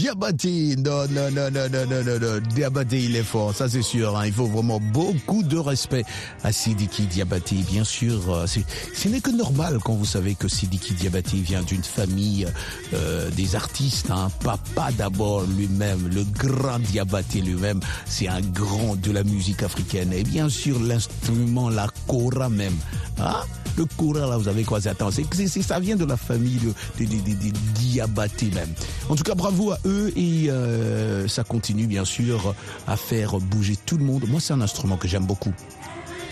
Diabaté, 0.09 0.75
non, 0.77 1.07
non, 1.11 1.31
non, 1.31 1.51
non, 1.51 1.69
non, 1.71 1.87
non, 1.87 2.03
non, 2.03 2.19
non. 2.19 2.41
Diabaté, 2.55 3.05
il 3.05 3.15
est 3.15 3.23
fort, 3.23 3.55
ça 3.55 3.69
c'est 3.69 3.83
sûr. 3.83 4.17
hein. 4.17 4.25
Il 4.25 4.33
faut 4.33 4.47
vraiment 4.47 4.81
beaucoup 4.81 5.43
de 5.43 5.59
respect 5.59 6.03
à 6.43 6.51
Sidiki 6.51 7.03
Diabaté. 7.03 7.57
Bien 7.57 7.85
sûr, 7.85 8.33
euh, 8.33 8.47
ce 8.47 9.09
n'est 9.09 9.21
que 9.21 9.31
normal 9.31 9.81
quand 9.85 9.93
vous 9.93 10.07
savez 10.07 10.35
que 10.35 10.49
Sidiki 10.49 10.95
Diabaté 10.95 11.37
vient 11.37 11.61
d'une 11.61 11.85
famille 11.85 12.47
euh, 12.95 13.29
des 13.33 13.55
artistes. 13.55 14.11
Hein. 14.11 14.31
Papa 14.43 14.93
d'abord 14.97 15.43
lui-même, 15.43 16.09
le 16.09 16.25
grand 16.25 16.79
Diabaté 16.79 17.43
lui-même, 17.43 17.81
c'est 18.07 18.29
un 18.29 18.41
grand 18.41 18.97
de 18.97 19.13
la 19.13 19.25
musique 19.25 19.63
africaine. 19.63 20.15
Et 20.15 20.23
bien 20.23 20.49
sûr, 20.49 20.81
l'instrument, 20.81 21.69
la 21.69 21.87
kora 22.07 22.49
même. 22.49 22.77
Hein 23.19 23.43
le 23.79 23.85
Kora, 23.97 24.27
là, 24.27 24.37
vous 24.37 24.49
avez 24.49 24.65
quoi 24.65 24.87
Attends, 24.87 25.11
c'est, 25.11 25.25
c'est, 25.33 25.63
ça 25.63 25.79
vient 25.79 25.97
de 25.97 26.05
la 26.05 26.17
famille 26.17 26.59
de, 26.59 27.05
de, 27.05 28.55
même. 28.55 28.69
En 29.09 29.15
tout 29.15 29.23
cas, 29.23 29.35
bravo 29.35 29.71
à 29.71 29.79
eux 29.87 30.13
et 30.17 30.51
euh, 30.51 31.29
ça 31.29 31.45
continue 31.45 31.87
bien 31.87 32.05
sûr 32.05 32.55
à 32.87 32.97
faire 32.97 33.39
bouger 33.39 33.77
tout 33.87 33.97
le 33.97 34.05
monde. 34.05 34.25
Moi, 34.29 34.41
c'est 34.41 34.53
un 34.53 34.61
instrument 34.61 34.97
que 34.97 35.07
j'aime 35.09 35.25
beaucoup. 35.25 35.53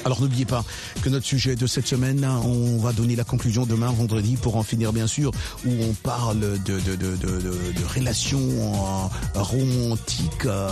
Alors 0.06 0.20
n'oubliez 0.20 0.44
pas 0.44 0.64
que 1.02 1.08
notre 1.08 1.26
sujet 1.26 1.56
de 1.56 1.66
cette 1.66 1.88
semaine, 1.88 2.24
on 2.24 2.78
va 2.78 2.92
donner 2.92 3.16
la 3.16 3.24
conclusion 3.24 3.66
demain, 3.66 3.90
vendredi, 3.90 4.36
pour 4.36 4.56
en 4.56 4.62
finir 4.62 4.92
bien 4.92 5.08
sûr, 5.08 5.32
où 5.66 5.70
on 5.82 5.94
parle 5.94 6.38
de, 6.62 6.78
de, 6.78 6.94
de, 6.94 7.84
relations 7.92 8.38
euh, 8.38 9.42
romantiques, 9.42 10.44
euh, 10.44 10.68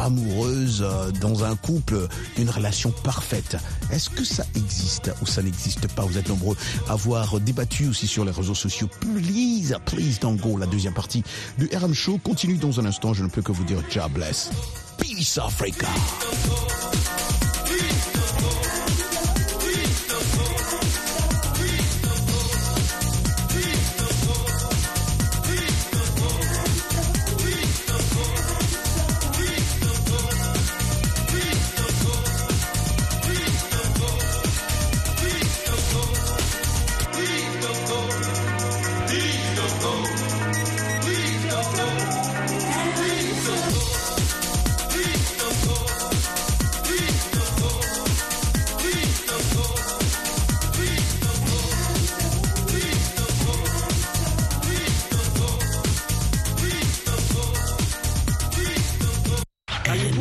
amoureuses, 0.00 0.82
euh, 0.82 1.12
dans 1.20 1.44
un 1.44 1.54
couple, 1.54 2.08
une 2.36 2.50
relation 2.50 2.90
parfaite. 3.04 3.56
Est-ce 3.92 4.10
que 4.10 4.24
ça 4.24 4.44
existe 4.56 5.12
ou 5.22 5.26
ça 5.26 5.44
n'existe 5.44 5.86
pas? 5.86 6.02
Vous 6.02 6.18
êtes 6.18 6.28
nombreux 6.28 6.56
à 6.88 6.94
avoir 6.94 7.38
débattu 7.38 7.86
aussi 7.86 8.08
sur 8.08 8.24
les 8.24 8.32
réseaux 8.32 8.56
sociaux. 8.56 8.88
Please, 9.00 9.76
please 9.86 10.18
don't 10.20 10.38
go. 10.38 10.58
La 10.58 10.66
deuxième 10.66 10.94
partie 10.94 11.22
du 11.56 11.70
RM 11.72 11.94
Show 11.94 12.18
continue 12.18 12.56
dans 12.56 12.80
un 12.80 12.86
instant. 12.86 13.14
Je 13.14 13.22
ne 13.22 13.28
peux 13.28 13.42
que 13.42 13.52
vous 13.52 13.62
dire 13.62 13.78
God 13.94 14.12
bless. 14.12 14.50
Peace 14.98 15.38
Africa. 15.38 15.86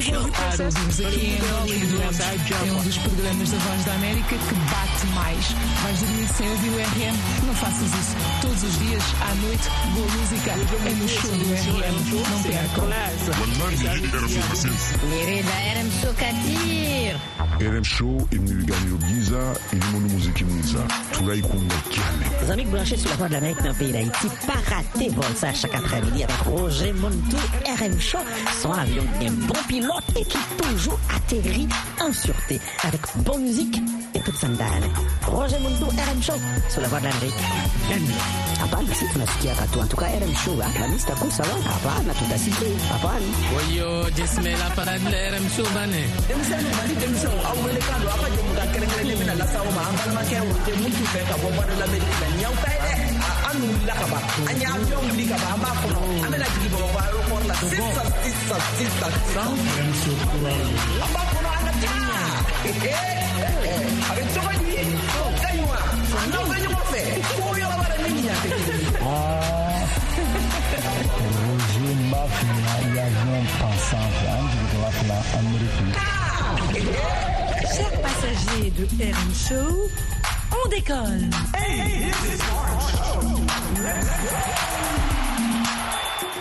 Claro, 0.10 0.66
ouvimos 0.66 1.00
aqui 1.00 1.38
em 1.68 1.86
duramos. 1.86 2.20
É 2.20 2.72
um 2.72 2.82
dos 2.82 2.98
programas 2.98 3.52
da 3.52 3.58
Voz 3.60 3.86
da 3.86 3.94
América 3.94 4.36
que 4.36 4.56
bate 5.02 5.14
mais. 5.14 5.56
Vais 5.84 6.06
dormir 6.06 6.28
sem 6.36 6.50
ouvir 6.50 6.70
o 6.70 6.78
RM? 6.78 7.46
Não 7.48 7.54
faças 7.56 7.82
isso. 7.82 8.16
Todos 8.42 8.64
os 8.64 8.80
dias, 8.80 9.04
à 9.22 9.36
noite, 9.36 9.70
boa 9.94 10.08
música 10.08 10.52
é 10.52 10.90
no 10.94 11.08
show 11.08 11.32
do 11.32 11.54
RM. 11.54 12.22
Não 12.30 12.44
percam. 12.44 12.90
Querida, 15.00 15.52
era 15.52 15.84
msukatir. 15.84 17.16
RM 17.60 17.84
Show 17.84 18.28
imniliganyo 18.32 18.98
byiza 18.98 19.54
irimo 19.74 20.00
n'umuziki 20.00 20.44
mwiza 20.46 20.80
turayikunda 21.12 21.76
cyane 21.94 22.26
Les 22.42 22.52
amis 22.52 22.66
branchés 22.66 22.98
sur 22.98 23.10
la 23.10 23.16
voie 23.18 23.28
de 23.28 23.34
l'Amérique 23.34 23.62
dans 23.62 23.70
le 23.70 23.76
pays 23.76 23.92
d'Haïti, 23.92 24.28
pas 24.48 24.76
rater 24.76 25.10
vol 25.10 25.36
ça 25.36 25.54
chaque 25.54 25.76
après-midi 25.76 26.24
avec 26.24 26.38
Roger 26.38 26.94
Montou, 26.94 27.38
RM 27.66 28.00
Show, 28.00 28.18
son 28.62 28.72
avion 28.72 29.04
bien 29.20 29.32
bon 29.32 29.54
pilote 29.68 30.04
et 30.20 30.26
qui 30.26 30.38
toujours 30.58 31.00
atterrit 31.16 31.68
en 32.00 32.12
sûreté 32.12 32.60
avec 32.84 33.02
bonne 33.18 33.44
musique 33.44 33.80
et 34.16 34.20
toute 34.22 34.38
sandale. 34.38 34.90
Rosemundo 35.28 35.88
era 35.94 36.14
Show 36.22 36.40
sulla 36.68 36.88
la 36.88 37.10
Enrique. 37.10 37.44
Hapana, 38.60 38.94
si 38.94 39.06
tunasikia 39.14 39.54
tu 39.72 39.82
antuka 39.82 40.06
RM 40.06 40.34
Show 40.44 40.54
Alhamisi 40.62 41.06
takuwa 41.06 41.32
sawa. 41.32 41.56
Hapana, 41.64 42.14
tutasikia 42.14 42.68
hapana. 42.92 43.26
Wayo 43.56 44.10
jismela 44.12 44.70
para 44.76 44.98
RM 44.98 45.46
Show 45.56 45.66
bane. 45.74 46.04
Demsana 46.28 46.70
bali 46.78 46.96
demso 47.02 47.30
au 47.30 47.58
melekano 47.64 48.06
apa 48.10 48.28
je 48.30 48.42
muka 48.48 48.66
kere 48.74 48.86
kere 48.92 49.04
ne 49.04 49.16
mina 49.16 49.34
lasa 49.36 49.60
o 49.62 49.72
ma 49.72 49.82
ambal 49.90 50.12
ma 50.14 50.22
kero 50.30 50.46
je 50.66 50.74
muntu 50.82 51.04
fe 51.14 51.20
ka 51.30 51.36
la 51.80 51.86
me 51.92 51.98
la 52.22 52.28
nyau 52.40 52.54
pe 52.64 52.72
de. 52.84 52.92
Eh, 52.92 53.20
ah, 53.22 53.50
anu 53.50 53.66
la 53.88 53.94
ka. 53.94 54.06
Anya 54.50 54.68
afyo 54.76 54.98
mli 55.10 55.26
ka 55.32 55.38
amba 55.54 55.70
kono. 55.82 56.02
Amela 56.26 56.48
jigi 56.54 56.70
bo 56.74 56.86
ba 56.96 57.04
ro 57.14 57.20
ko 57.30 57.36
sisa 57.70 58.04
sisa 58.24 58.58
sisa. 58.78 59.08
RM 59.78 59.92
Show. 60.02 60.18
Amba 61.06 61.22
kono 61.32 61.50
ana 61.58 61.74
ta. 61.84 61.94
Eh 62.70 62.78
eh. 62.90 63.22
Abi 64.12 64.24
Roger 72.32 72.54
Mafia, 72.62 72.96
l'avion 72.96 73.44
passant, 73.60 73.98
hein, 73.98 74.46
la 75.08 75.20
Amérique. 75.40 75.96
Chers 77.76 77.98
passagers 78.02 78.72
de 78.72 78.84
RM 78.86 79.34
Show, 79.34 79.90
on 80.52 80.70
décolle. 80.70 81.30
This 81.54 82.36
is 82.36 82.42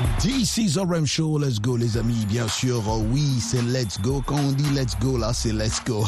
RM 0.00 1.04
Show, 1.06 1.38
let's 1.38 1.60
go 1.60 1.76
les 1.76 1.98
amis, 1.98 2.24
bien 2.26 2.48
sûr, 2.48 2.82
oh 2.88 3.04
oui, 3.12 3.38
c'est 3.40 3.60
let's 3.62 4.00
go, 4.00 4.22
quand 4.24 4.38
on 4.38 4.52
dit 4.52 4.70
let's 4.74 4.98
go 4.98 5.18
là, 5.18 5.32
c'est 5.34 5.52
let's 5.52 5.82
go. 5.84 6.06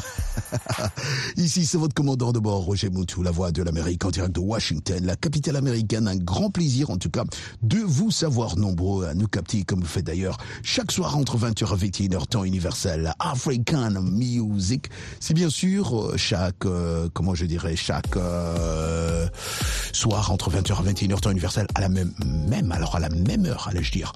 Ici, 1.37 1.67
c'est 1.67 1.79
votre 1.79 1.95
commandant 1.95 2.33
de 2.33 2.39
bord, 2.39 2.63
Roger 2.63 2.91
Moutou, 2.91 3.23
la 3.23 3.31
voix 3.31 3.53
de 3.53 3.63
l'Amérique 3.63 4.05
en 4.05 4.11
direct 4.11 4.35
de 4.35 4.41
Washington, 4.41 5.05
la 5.05 5.17
capitale 5.17 5.57
américaine. 5.57 6.09
Un 6.09 6.17
grand 6.17 6.51
plaisir, 6.51 6.91
en 6.91 6.97
tout 6.97 7.11
cas, 7.11 7.25
de 7.63 7.79
vous 7.79 8.11
savoir 8.11 8.57
nombreux 8.57 9.07
à 9.07 9.15
nous 9.15 9.29
capter, 9.29 9.63
comme 9.65 9.81
vous 9.81 9.87
faites 9.87 10.07
d'ailleurs, 10.07 10.39
chaque 10.63 10.93
soir 10.93 11.17
entre 11.17 11.39
20h 11.39 11.85
et 11.85 11.89
21h, 11.89 12.27
temps 12.29 12.45
universel, 12.45 13.15
African 13.19 14.01
Music. 14.03 14.89
C'est 15.21 15.35
bien 15.35 15.51
sûr 15.51 15.99
euh, 15.99 16.17
chaque, 16.17 16.65
euh, 16.67 17.09
comment 17.13 17.35
je 17.35 17.45
dirais, 17.47 17.77
chaque 17.77 18.17
euh, 18.17 19.29
soir 19.93 20.31
entre 20.31 20.51
20h 20.51 20.89
et 20.89 20.93
21h, 20.93 21.21
temps 21.21 21.31
universel, 21.31 21.67
à 21.75 21.81
la 21.81 21.89
même, 21.89 22.13
même, 22.25 22.73
alors 22.73 22.97
à 22.97 23.01
la 23.01 23.09
même 23.09 23.47
heure, 23.47 23.69
allais-je 23.69 23.93
dire. 23.93 24.13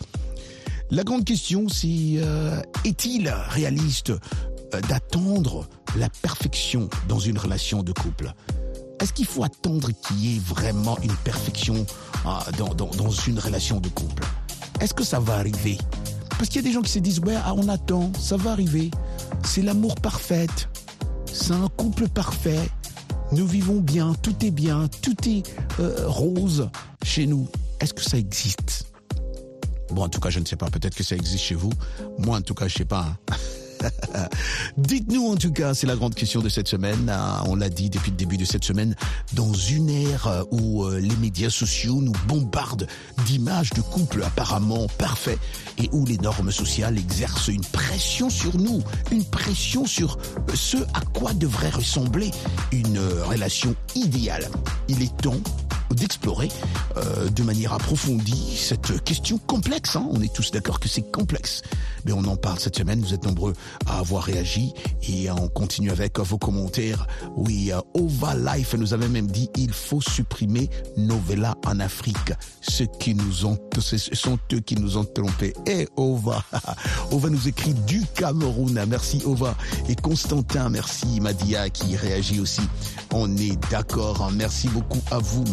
La 0.90 1.02
grande 1.02 1.24
question, 1.24 1.68
c'est 1.68 2.16
euh, 2.16 2.60
est-il 2.84 3.28
réaliste 3.48 4.10
euh, 4.10 4.80
d'attendre 4.88 5.68
la 5.96 6.08
perfection 6.08 6.88
dans 7.08 7.18
une 7.18 7.38
relation 7.38 7.82
de 7.82 7.92
couple? 7.92 8.32
Est-ce 9.00 9.12
qu'il 9.12 9.26
faut 9.26 9.44
attendre 9.44 9.90
qu'il 10.06 10.24
y 10.24 10.36
ait 10.36 10.40
vraiment 10.40 10.96
une 11.02 11.14
perfection 11.16 11.84
dans, 12.58 12.74
dans, 12.74 12.90
dans 12.90 13.10
une 13.10 13.38
relation 13.38 13.80
de 13.80 13.88
couple? 13.88 14.22
Est-ce 14.80 14.94
que 14.94 15.04
ça 15.04 15.20
va 15.20 15.34
arriver? 15.34 15.78
Parce 16.30 16.48
qu'il 16.48 16.56
y 16.56 16.64
a 16.64 16.68
des 16.68 16.72
gens 16.72 16.82
qui 16.82 16.92
se 16.92 16.98
disent 16.98 17.20
ouais, 17.20 17.34
ah, 17.44 17.54
on 17.54 17.68
attend, 17.68 18.12
ça 18.18 18.36
va 18.36 18.52
arriver. 18.52 18.90
C'est 19.44 19.62
l'amour 19.62 19.94
parfait. 19.96 20.46
C'est 21.32 21.52
un 21.52 21.68
couple 21.76 22.08
parfait. 22.08 22.68
Nous 23.32 23.46
vivons 23.46 23.80
bien, 23.80 24.14
tout 24.22 24.34
est 24.44 24.50
bien, 24.50 24.88
tout 25.02 25.16
est 25.28 25.42
euh, 25.80 26.06
rose 26.06 26.68
chez 27.04 27.26
nous. 27.26 27.48
Est-ce 27.80 27.92
que 27.94 28.02
ça 28.02 28.16
existe? 28.18 28.86
Bon, 29.90 30.02
en 30.04 30.08
tout 30.08 30.20
cas, 30.20 30.30
je 30.30 30.38
ne 30.40 30.44
sais 30.44 30.56
pas. 30.56 30.70
Peut-être 30.70 30.94
que 30.94 31.02
ça 31.04 31.16
existe 31.16 31.42
chez 31.44 31.54
vous. 31.54 31.72
Moi, 32.18 32.36
en 32.36 32.42
tout 32.42 32.54
cas, 32.54 32.68
je 32.68 32.74
sais 32.78 32.84
pas. 32.84 33.06
hein. 33.30 33.34
Dites-nous 34.76 35.26
en 35.26 35.36
tout 35.36 35.52
cas, 35.52 35.74
c'est 35.74 35.86
la 35.86 35.96
grande 35.96 36.14
question 36.14 36.40
de 36.40 36.48
cette 36.48 36.68
semaine. 36.68 37.10
Ah, 37.10 37.42
On 37.46 37.54
l'a 37.54 37.68
dit 37.68 37.90
depuis 37.90 38.10
le 38.10 38.16
début 38.16 38.36
de 38.36 38.44
cette 38.44 38.64
semaine, 38.64 38.94
dans 39.34 39.52
une 39.52 39.90
ère 39.90 40.44
où 40.50 40.84
euh, 40.84 40.98
les 40.98 41.16
médias 41.16 41.50
sociaux 41.50 42.00
nous 42.00 42.12
bombardent 42.26 42.86
d'images 43.26 43.70
de 43.70 43.80
couples 43.80 44.22
apparemment 44.22 44.86
parfaits 44.98 45.38
et 45.78 45.88
où 45.92 46.04
les 46.06 46.18
normes 46.18 46.50
sociales 46.50 46.98
exercent 46.98 47.48
une 47.48 47.64
pression 47.64 48.30
sur 48.30 48.56
nous, 48.56 48.82
une 49.10 49.24
pression 49.24 49.86
sur 49.86 50.16
euh, 50.16 50.52
ce 50.54 50.78
à 50.94 51.00
quoi 51.12 51.32
devrait 51.34 51.70
ressembler 51.70 52.30
une 52.72 52.98
euh, 52.98 53.24
relation 53.24 53.74
idéale. 53.94 54.48
Il 54.88 55.02
est 55.02 55.16
temps 55.18 55.40
d'explorer 55.94 56.48
euh, 56.96 57.28
de 57.30 57.42
manière 57.42 57.72
approfondie 57.72 58.56
cette 58.56 59.02
question 59.04 59.38
complexe. 59.38 59.96
hein. 59.96 60.06
On 60.10 60.20
est 60.20 60.32
tous 60.32 60.50
d'accord 60.50 60.80
que 60.80 60.88
c'est 60.88 61.10
complexe. 61.10 61.62
Mais 62.04 62.12
on 62.12 62.24
en 62.24 62.36
parle 62.36 62.58
cette 62.58 62.76
semaine. 62.76 63.00
Vous 63.00 63.14
êtes 63.14 63.24
nombreux 63.24 63.52
à 63.86 63.98
avoir 63.98 64.24
réagi 64.24 64.72
et 65.08 65.30
on 65.30 65.48
continue 65.48 65.90
avec 65.90 66.18
vos 66.18 66.38
commentaires. 66.38 67.06
Oui, 67.36 67.72
euh, 67.72 67.80
Ova 67.94 68.34
Life 68.34 68.74
nous 68.74 68.94
avait 68.94 69.08
même 69.08 69.26
dit 69.26 69.50
il 69.56 69.72
faut 69.72 70.00
supprimer 70.00 70.70
Novella 70.96 71.54
en 71.66 71.80
Afrique. 71.80 72.32
Ceux 72.60 72.86
qui 72.98 73.14
nous 73.14 73.46
ont, 73.46 73.58
ce 73.78 73.96
sont 73.98 74.38
eux 74.52 74.60
qui 74.60 74.76
nous 74.76 74.96
ont 74.96 75.04
trompés. 75.04 75.54
Et 75.66 75.88
Ova, 75.96 76.44
Ova 77.10 77.28
nous 77.28 77.48
écrit 77.48 77.74
du 77.74 78.02
Cameroun. 78.14 78.84
Merci 78.88 79.22
Ova. 79.24 79.56
Et 79.88 79.94
Constantin, 79.96 80.68
merci 80.68 81.20
Madia 81.20 81.70
qui 81.70 81.96
réagit 81.96 82.40
aussi. 82.40 82.62
On 83.12 83.34
est 83.36 83.56
d'accord. 83.70 84.30
Merci 84.32 84.68
beaucoup 84.68 85.02
à 85.10 85.18
vous. 85.18 85.44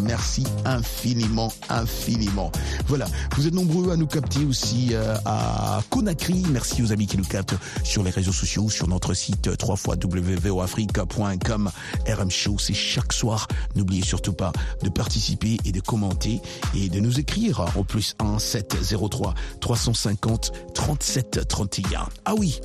Infiniment, 0.66 1.54
infiniment. 1.70 2.52
Voilà. 2.88 3.06
Vous 3.36 3.48
êtes 3.48 3.54
nombreux 3.54 3.92
à 3.92 3.98
nous 3.98 4.08
capter 4.08 4.46
aussi 4.46 4.90
euh, 4.92 5.16
à 5.26 5.82
Conakry. 5.90 6.44
Merci 6.50 6.84
aux 6.84 6.92
amis 6.92 7.08
qui 7.08 7.18
nous 7.18 7.24
captent 7.24 7.56
sur 7.84 8.04
les 8.04 8.12
réseaux 8.12 8.32
sociaux, 8.32 8.70
sur 8.70 8.88
notre 8.88 9.14
site 9.14 9.48
euh, 9.48 9.56
www.voafrica.com. 9.62 11.72
RM 12.08 12.32
Show, 12.32 12.58
c'est 12.60 12.74
chaque 12.74 13.14
soir. 13.14 13.48
N'oubliez 13.76 14.04
surtout 14.04 14.34
pas 14.34 14.52
de 14.82 14.90
participer 14.90 15.58
et 15.66 15.72
de 15.72 15.80
commenter 15.80 16.42
et 16.76 16.90
de 16.90 17.00
nous 17.00 17.20
écrire 17.20 17.66
au 17.76 17.84
plus 17.84 18.16
1 18.20 18.40
703 18.40 19.36
350 19.60 20.52
37 20.74 21.48
31. 21.48 22.08
Ah 22.26 22.34
oui, 22.38 22.60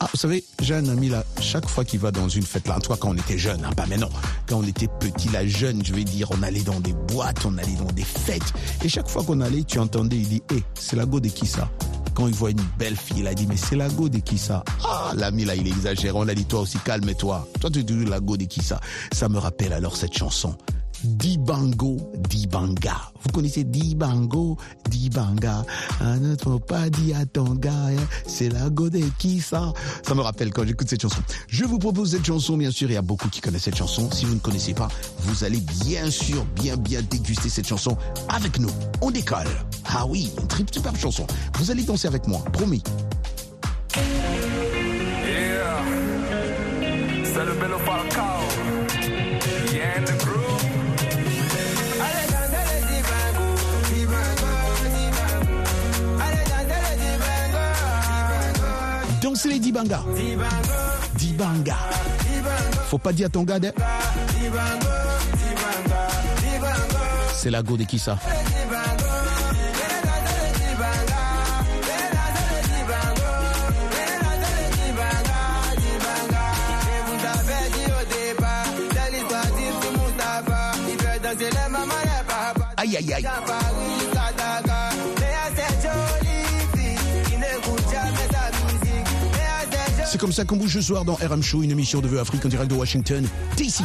ah, 0.00 0.08
vous 0.12 0.18
savez, 0.18 0.44
j'ai 0.60 0.74
un 0.74 0.88
ami 0.88 1.08
là, 1.08 1.24
chaque 1.40 1.68
fois 1.68 1.84
qu'il 1.84 2.00
va 2.00 2.10
dans 2.10 2.28
une 2.28 2.42
fête 2.42 2.68
là, 2.68 2.76
en 2.76 2.80
tout 2.80 2.90
cas 2.90 2.98
quand 2.98 3.10
on 3.10 3.16
était 3.16 3.38
jeune, 3.38 3.64
hein, 3.64 3.72
pas 3.76 3.86
maintenant, 3.86 4.10
quand 4.46 4.58
on 4.58 4.62
était 4.66 4.88
petit 4.88 5.28
là, 5.30 5.46
jeune, 5.46 5.84
je 5.84 5.94
vais 5.94 6.04
dire, 6.04 6.30
on 6.32 6.42
allait 6.42 6.62
dans 6.62 6.80
des 6.80 6.92
boîtes, 6.92 7.44
on 7.44 7.56
allait 7.58 7.76
dans 7.76 7.92
des 7.92 8.04
fêtes, 8.04 8.52
et 8.84 8.88
chaque 8.88 9.08
fois 9.08 9.24
qu'on 9.24 9.40
allait, 9.40 9.64
tu 9.64 9.78
entendais, 9.78 10.16
il 10.16 10.28
dit, 10.28 10.42
hé, 10.50 10.62
c'est 10.74 10.96
la 10.96 11.06
go 11.06 11.20
de 11.20 11.28
qui 11.28 11.46
ça? 11.46 11.70
Quand 12.14 12.26
il 12.26 12.34
voit 12.34 12.50
une 12.50 12.64
belle 12.78 12.96
fille, 12.96 13.18
il 13.20 13.26
a 13.26 13.34
dit, 13.34 13.46
mais 13.46 13.56
c'est 13.56 13.76
la 13.76 13.88
go 13.88 14.08
de 14.08 14.18
qui 14.18 14.38
ça? 14.38 14.64
Ah, 14.84 15.12
l'ami 15.14 15.44
là, 15.44 15.54
il 15.54 15.66
exagère, 15.66 16.16
on 16.16 16.28
a 16.28 16.34
dit, 16.34 16.44
toi 16.44 16.60
aussi, 16.60 16.78
calme-toi, 16.78 17.48
toi 17.60 17.70
tu 17.70 17.84
dis 17.84 18.04
la 18.04 18.20
go 18.20 18.36
de 18.36 18.44
qui 18.44 18.62
ça? 18.62 18.80
Ça 19.12 19.28
me 19.28 19.38
rappelle 19.38 19.72
alors 19.72 19.96
cette 19.96 20.16
chanson. 20.16 20.56
Dibango, 21.04 21.96
Dibanga. 22.28 23.12
Vous 23.22 23.30
connaissez 23.30 23.64
Dibango, 23.64 24.56
Dibanga? 24.88 25.64
Ah, 26.00 26.16
ne 26.16 26.36
faut 26.36 26.58
pas 26.58 26.88
dire 26.90 27.18
à 27.18 27.26
ton 27.26 27.58
hein, 27.64 27.96
c'est 28.26 28.48
la 28.48 28.70
go 28.70 28.88
de 28.88 29.00
qui 29.18 29.40
ça 29.40 29.72
Ça 30.06 30.14
me 30.14 30.20
rappelle 30.20 30.52
quand 30.52 30.66
j'écoute 30.66 30.88
cette 30.88 31.02
chanson. 31.02 31.20
Je 31.48 31.64
vous 31.64 31.78
propose 31.78 32.12
cette 32.12 32.24
chanson, 32.24 32.56
bien 32.56 32.70
sûr, 32.70 32.90
il 32.90 32.94
y 32.94 32.96
a 32.96 33.02
beaucoup 33.02 33.28
qui 33.28 33.40
connaissent 33.40 33.64
cette 33.64 33.76
chanson. 33.76 34.10
Si 34.10 34.24
vous 34.24 34.34
ne 34.34 34.40
connaissez 34.40 34.74
pas, 34.74 34.88
vous 35.20 35.44
allez 35.44 35.60
bien 35.84 36.10
sûr 36.10 36.44
bien 36.54 36.76
bien 36.76 37.02
déguster 37.02 37.48
cette 37.48 37.68
chanson 37.68 37.96
avec 38.28 38.58
nous. 38.58 38.70
On 39.00 39.10
décolle. 39.10 39.46
Ah 39.86 40.06
oui, 40.06 40.30
une 40.40 40.46
très 40.46 40.64
superbe 40.70 40.96
chanson. 40.96 41.26
Vous 41.58 41.70
allez 41.70 41.82
danser 41.82 42.08
avec 42.08 42.26
moi, 42.26 42.40
promis. 42.52 42.82
C'est 47.24 47.44
le 47.44 47.52
bello 47.54 47.78
Dansez 59.36 59.50
les 59.50 59.58
Dibanga. 59.58 60.02
Dibanga. 61.16 61.76
Faut 62.88 62.96
pas 62.96 63.12
dire 63.12 63.26
à 63.26 63.28
ton 63.28 63.42
gars, 63.42 63.58
de- 63.58 63.70
c'est 67.36 67.50
la 67.50 67.62
go 67.62 67.76
de 67.76 67.84
qui 67.84 67.98
ça? 67.98 68.16
Aïe 82.76 82.96
aïe 82.96 83.12
aïe. 83.14 83.26
Comme 90.26 90.32
ça 90.32 90.44
qu'on 90.44 90.56
bouge 90.56 90.74
ce 90.74 90.80
soir 90.80 91.04
dans 91.04 91.14
RM 91.14 91.40
Show, 91.40 91.62
une 91.62 91.70
émission 91.70 92.00
de 92.00 92.08
Vœux 92.08 92.18
Afrique 92.18 92.44
en 92.44 92.48
direct 92.48 92.68
de 92.68 92.74
Washington, 92.74 93.24
DC. 93.56 93.84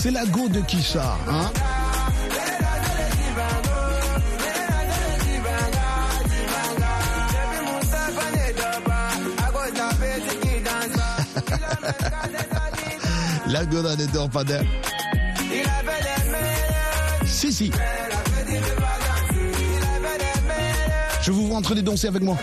C'est 0.00 0.10
la 0.10 0.26
go 0.26 0.48
de 0.48 0.60
ça, 0.82 1.16
hein 1.28 1.52
La 13.48 13.64
go 13.64 13.82
ne 13.82 14.06
dort 14.12 14.28
pas 14.28 14.44
d'elle. 14.44 14.66
Si, 17.26 17.52
si. 17.52 17.70
Je 21.22 21.32
vous 21.32 21.46
vois 21.46 21.58
en 21.58 21.62
train 21.62 21.74
de 21.74 21.80
danser 21.80 22.08
avec 22.08 22.22
moi. 22.22 22.36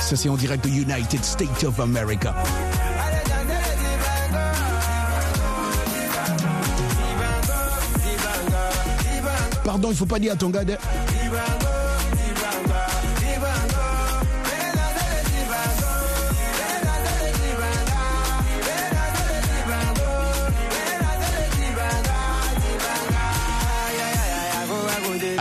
Ça, 0.00 0.16
c'est 0.16 0.28
en 0.28 0.36
direct 0.36 0.64
de 0.64 0.70
United 0.70 1.24
States 1.24 1.64
of 1.64 1.80
America. 1.80 2.34
Pardon, 9.64 9.88
il 9.90 9.96
faut 9.96 10.06
pas 10.06 10.18
dire 10.18 10.34
à 10.34 10.36
ton 10.36 10.50
gars 10.50 10.64
de... 10.64 10.76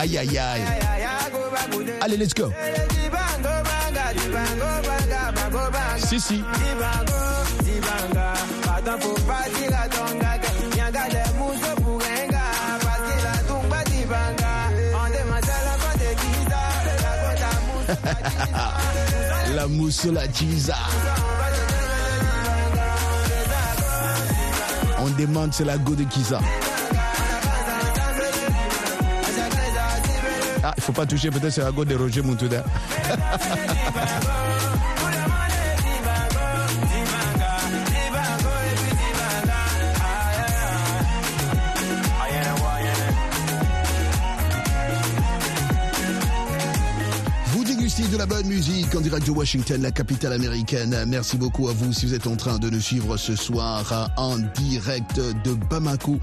Aïe, 0.03 0.17
aïe, 0.17 0.37
aïe. 0.37 0.61
Allez, 2.01 2.17
let's 2.17 2.33
go. 2.33 2.51
Si, 5.97 6.19
si. 6.19 6.43
la 19.55 19.67
mousse 19.67 20.03
la 20.05 20.27
chisa. 20.33 20.75
On 24.99 25.09
demande 25.11 25.53
c'est 25.53 25.63
la 25.63 25.77
go 25.77 25.95
de 25.95 26.03
qui 26.03 26.25
faut 30.83 30.91
pas 30.91 31.05
toucher, 31.05 31.29
peut-être 31.29 31.49
c'est 31.49 31.63
la 31.63 31.71
go 31.71 31.85
de 31.85 31.95
Roger 31.95 32.21
Montouda. 32.21 32.63
La 48.23 48.27
bonne 48.37 48.47
musique 48.47 48.95
en 48.95 49.01
direct 49.01 49.27
de 49.27 49.31
Washington, 49.31 49.81
la 49.81 49.91
capitale 49.91 50.31
américaine. 50.31 50.95
Merci 51.09 51.35
beaucoup 51.35 51.67
à 51.67 51.73
vous 51.73 51.91
si 51.91 52.05
vous 52.05 52.13
êtes 52.13 52.25
en 52.25 52.37
train 52.37 52.57
de 52.57 52.69
nous 52.69 52.79
suivre 52.79 53.17
ce 53.17 53.35
soir 53.35 54.13
en 54.15 54.37
direct 54.37 55.19
de 55.19 55.53
Bamako. 55.69 56.19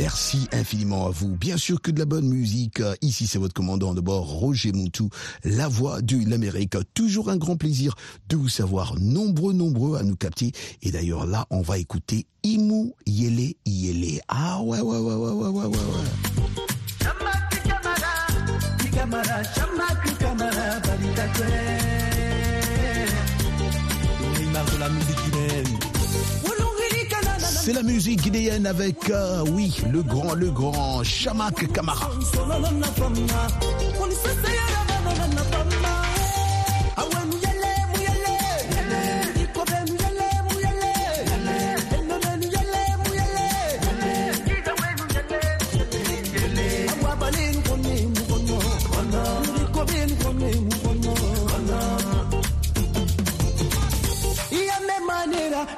Merci 0.00 0.48
infiniment 0.50 1.06
à 1.06 1.10
vous. 1.10 1.36
Bien 1.36 1.56
sûr 1.56 1.80
que 1.80 1.92
de 1.92 2.00
la 2.00 2.06
bonne 2.06 2.26
musique. 2.26 2.82
Ici, 3.02 3.28
c'est 3.28 3.38
votre 3.38 3.54
commandant 3.54 3.94
de 3.94 4.00
bord, 4.00 4.26
Roger 4.26 4.72
Moutou, 4.72 5.10
la 5.44 5.68
voix 5.68 6.02
de 6.02 6.28
l'Amérique. 6.28 6.74
Toujours 6.92 7.30
un 7.30 7.36
grand 7.36 7.56
plaisir 7.56 7.94
de 8.28 8.34
vous 8.34 8.48
savoir 8.48 8.96
nombreux, 8.98 9.52
nombreux 9.52 9.96
à 9.96 10.02
nous 10.02 10.16
capter. 10.16 10.50
Et 10.82 10.90
d'ailleurs, 10.90 11.24
là, 11.24 11.46
on 11.50 11.62
va 11.62 11.78
écouter 11.78 12.26
Imu 12.42 12.90
Yele 13.06 13.54
Yele. 13.64 14.20
Ah 14.26 14.60
ouais, 14.60 14.80
ouais, 14.80 14.98
ouais, 14.98 15.14
ouais, 15.14 15.30
ouais, 15.30 15.48
ouais, 15.50 15.66
ouais. 15.66 15.76
ouais. 15.76 16.34
C'est 27.64 27.72
la 27.72 27.82
musique 27.82 28.20
guinéenne 28.20 28.66
avec, 28.66 29.08
euh, 29.08 29.42
oui, 29.52 29.74
le 29.90 30.02
grand, 30.02 30.34
le 30.34 30.50
grand 30.50 31.02
Chamak 31.02 31.72
Kamara. 31.72 32.10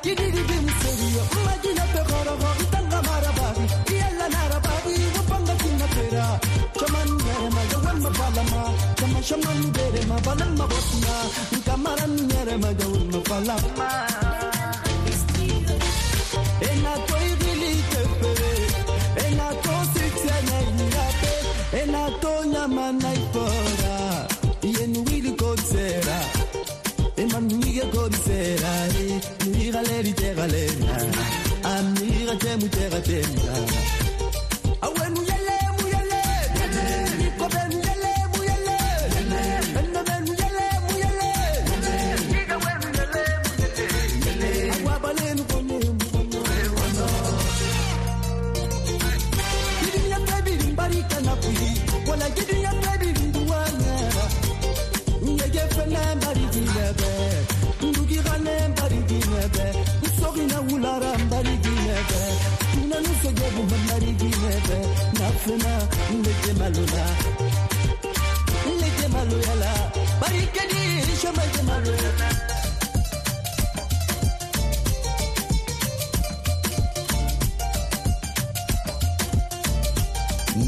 Give 0.02 0.18
me 0.18 0.30
the 0.30 0.55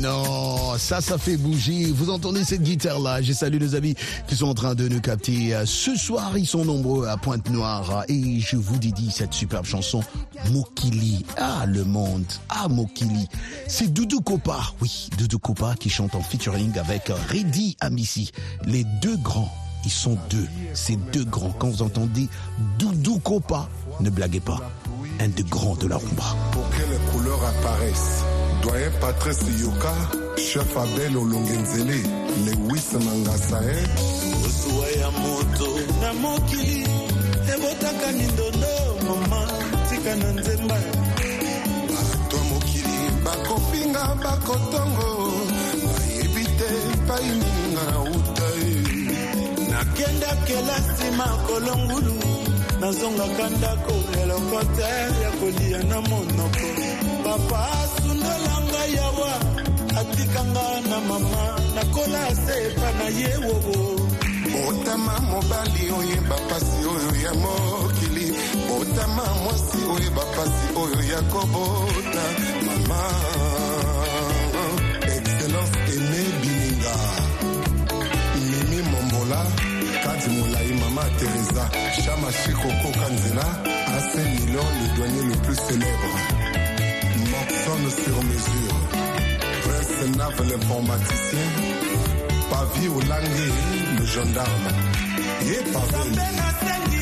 Non, 0.00 0.78
ça, 0.78 1.00
ça 1.00 1.18
fait 1.18 1.36
bouger. 1.36 1.86
Vous 1.90 2.10
entendez 2.10 2.44
cette 2.44 2.62
guitare-là? 2.62 3.20
Je 3.20 3.32
salue 3.32 3.58
les 3.58 3.74
amis 3.74 3.94
qui 4.28 4.36
sont 4.36 4.46
en 4.46 4.54
train 4.54 4.74
de 4.74 4.86
nous 4.86 5.00
capter. 5.00 5.54
Ce 5.64 5.96
soir, 5.96 6.38
ils 6.38 6.46
sont 6.46 6.64
nombreux 6.64 7.08
à 7.08 7.16
Pointe-Noire 7.16 8.04
et 8.08 8.38
je 8.38 8.56
vous 8.56 8.78
dédie 8.78 9.10
cette 9.10 9.32
superbe 9.32 9.64
chanson 9.64 10.02
Mokili. 10.52 11.24
Ah, 11.36 11.66
le 11.66 11.84
monde. 11.84 12.24
Ah, 12.48 12.68
Mokili. 12.68 13.28
C'est 13.66 13.92
Doudou 13.92 14.20
Kopa. 14.20 14.60
Oui, 14.80 15.08
Doudou 15.18 15.38
Kopa 15.38 15.74
qui 15.74 15.90
chante 15.90 16.14
en 16.14 16.22
featuring 16.22 16.78
avec 16.78 17.10
Reddy 17.28 17.76
Amissi. 17.80 18.30
Les 18.66 18.84
deux 19.02 19.16
grands. 19.16 19.52
Ils 19.84 19.90
sont 19.90 20.16
deux. 20.30 20.46
Ces 20.74 20.96
deux 20.96 21.24
grands. 21.24 21.54
Quand 21.58 21.68
vous 21.68 21.82
entendez 21.82 22.28
Doudou 22.78 23.18
Kopa, 23.20 23.68
ne 24.00 24.10
blaguez 24.10 24.40
pas. 24.40 24.60
Un 25.20 25.28
des 25.28 25.42
grands 25.44 25.74
de 25.76 25.86
la 25.88 25.96
rumba. 25.96 26.24
Pour 26.52 26.68
que 26.70 26.76
les 26.90 27.12
couleurs 27.12 27.40
apparaissent. 27.44 28.22
Doyen 28.62 28.90
Patrice 29.00 29.42
Yoka, 29.60 29.94
chef 30.36 30.76
Abel 30.76 31.16
Olongenzele, 31.16 32.02
Lewis 32.44 32.92
Mangasae. 33.04 33.76
osuwa 34.46 34.86
ya 35.00 35.10
moto 35.10 35.68
na 36.00 36.12
mokili 36.12 36.82
ebotaka 37.54 38.12
mindondo 38.12 38.66
mama 39.08 39.46
tika 39.90 40.16
na 40.16 40.32
nzemba 40.32 40.74
bato 41.88 42.36
ya 42.36 42.42
mokili 42.42 43.10
bakofinga 43.24 44.14
bakotongo 44.22 45.32
bayebi 45.98 46.44
te 46.44 46.68
epai 46.92 47.24
ninga 47.28 47.84
na 47.92 48.00
uta 48.00 48.37
nakenda 49.98 50.36
kelasi 50.46 51.10
makolo 51.16 51.76
ngulu. 51.76 52.14
Nazongaka 52.80 53.50
ndako 53.50 53.94
eloko 54.22 54.64
te 54.76 54.90
ya 55.22 55.30
kolia 55.40 55.78
na 55.88 56.00
monoko. 56.00 56.68
Papa 57.24 57.68
asundolanga 57.82 58.84
yawa 58.96 59.32
atikanga 60.00 60.80
na 60.88 61.00
mama. 61.00 61.58
Nakola 61.74 62.34
se 62.34 62.66
epa 62.66 62.92
na 62.98 63.08
ye 63.08 63.36
wowo. 63.46 63.98
Otama 64.68 65.20
mobali 65.20 65.90
oyeba 65.90 66.36
pasi 66.48 66.78
oyo 66.86 67.22
ya 67.24 67.34
mokili. 67.34 68.32
Otama 68.80 69.22
mwasi 69.42 69.78
oyeba 69.94 70.22
pasi 70.36 70.66
oyo 70.76 71.02
ya 71.12 71.22
kobota. 71.22 72.24
Mama 72.66 73.00
excellence 75.02 75.78
eme 75.94 76.22
bininga. 76.42 76.94
Mimi 78.38 78.82
mombola 78.90 79.46
molai 80.28 80.72
mama 80.80 81.04
teresa 81.18 81.70
Coco 82.52 82.90
Kanzela, 82.92 83.48
Milon, 84.46 84.68
le 84.80 84.96
douanier 84.96 85.24
le 85.24 85.36
plus 85.42 85.56
célèbre. 85.56 86.12
Moxon 87.30 87.82
sur 88.02 88.22
mesure. 88.24 88.76
Prince 89.62 90.16
Nav, 90.16 90.36
l'informaticien. 90.48 91.48
Pavi 92.50 92.88
Olangue, 92.88 93.52
le 93.98 94.06
gendarme. 94.06 94.68
Et 95.42 95.62
Pavi. 95.72 96.97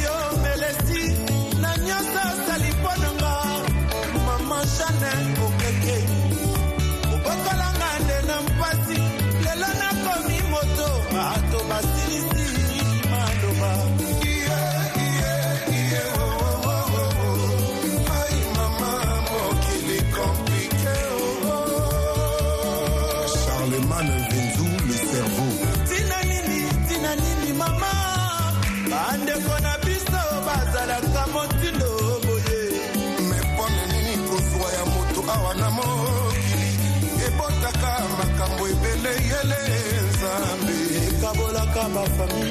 Ekabolaka 41.87 41.95
bafami 41.95 42.51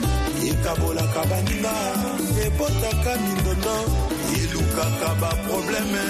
ekabolaka 0.49 1.21
baninga 1.29 1.75
ebotaka 2.45 3.11
mindondo 3.23 3.75
elukaka 4.39 5.09
baprobleme 5.21 6.05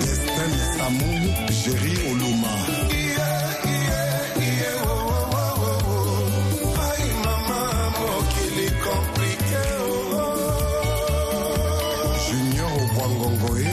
destin 0.00 0.52
samu 0.76 1.10
géri 1.60 1.94
oluma. 2.10 2.54
Obwangongoe. 12.76 13.64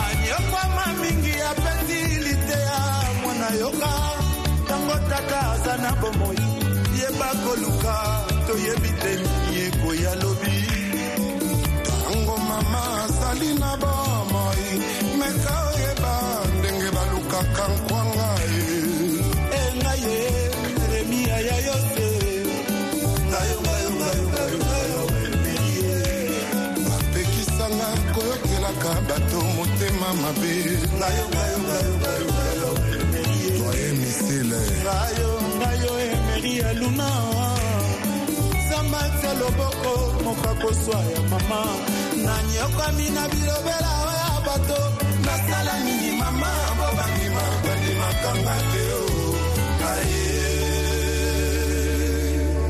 Anyokwama 0.00 0.84
mingi 1.00 1.34
apesi 1.50 2.00
liteya 2.24 2.78
mwana 3.22 3.48
yoka 3.60 3.92
ntango 4.64 4.96
tata 5.10 5.40
aza 5.52 5.76
na 5.82 5.90
bomoi 6.00 6.45
bakoluka 7.36 7.96
toyebi 8.46 8.90
te 9.00 9.12
miyeko 9.16 9.94
ya 9.94 10.14
lobi 10.14 10.56
ntango 11.80 12.36
mama 12.48 12.82
azali 13.04 13.50
na 13.60 13.76
bomoi 13.76 14.68
meka 15.18 15.54
oyeba 15.68 16.12
ndenge 16.58 16.90
balukaka 16.96 17.64
nkwanga 17.74 18.30
ye 18.54 18.68
enga 19.60 19.92
ye 20.04 20.18
remia 20.90 21.38
ya 21.48 21.56
yose 21.68 22.06
bapekisanga 26.88 27.88
koyokelaka 28.14 28.92
bato 29.08 29.38
motema 29.56 30.08
mabe 30.22 30.54
toyemisile 33.58 34.60
luna 36.86 37.10
zamba 38.70 39.00
tia 39.20 39.32
loboko 39.34 40.22
moka 40.24 40.54
kozwa 40.54 41.00
ya 41.12 41.20
mama. 41.30 41.60
Nanyokwami 42.24 43.10
na 43.10 43.28
bilobela 43.28 43.90
oya 44.08 44.40
bato. 44.46 44.80
Nasala 45.24 45.74
nini 45.84 46.16
mama 46.18 46.50
babandima 46.78 47.42
bandimakanga 47.64 48.54
te 48.72 48.82
o 48.92 49.06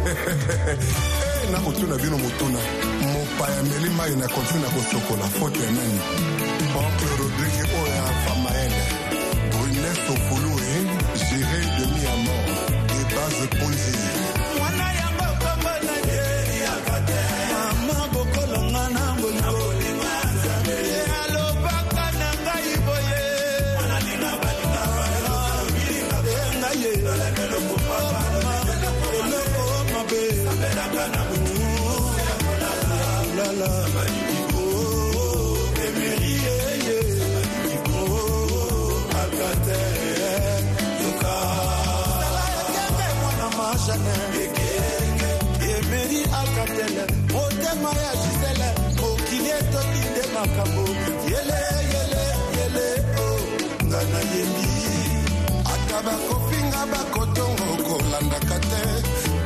Eh, 0.07 1.51
na 1.53 1.59
kotuna 1.61 1.97
bino 1.97 2.17
motuna. 2.19 2.59
Mopaya 3.13 3.63
meli 3.63 3.91
mai 3.91 4.15
na 4.17 4.27
kontina 4.29 4.61
na 4.61 4.69
kosokola. 4.69 5.25
Fote 5.39 5.61
ya 5.61 5.71
nani 5.71 6.01
epunzi 13.45 13.93
mwana 14.59 14.87
yango 15.01 15.29
kombo 15.43 15.73
na 15.87 15.97
jeri 16.09 16.57
yakote 16.67 17.21
mama 17.53 17.99
bokolonga 18.13 18.85
na 18.95 19.05
ngolongo 19.19 20.09
alobaka 21.23 22.05
na 22.21 22.29
ngai 22.43 22.73
boye 22.87 23.25
ngaye 26.59 26.93
eloko 29.23 29.65
mabe 29.93 30.23
lala 33.37 33.86
mwana 43.97 44.15
emeri 45.61 46.23
akatele 46.41 47.05
motema 47.33 47.91
ya 48.05 48.13
gisele 48.23 48.69
mokili 49.01 49.51
etoki 49.51 50.03
nde 50.11 50.23
makambo. 50.35 50.85
Yele 51.33 51.59
yele 51.93 52.25
yele 52.59 52.87
o 53.19 53.29
nga 53.87 54.01
na 54.13 54.21
yembi 54.33 54.69
ata 55.73 55.99
bakofinga 56.07 56.83
bakotongo 56.93 57.69
kolandaka 57.87 58.59
te 58.71 58.83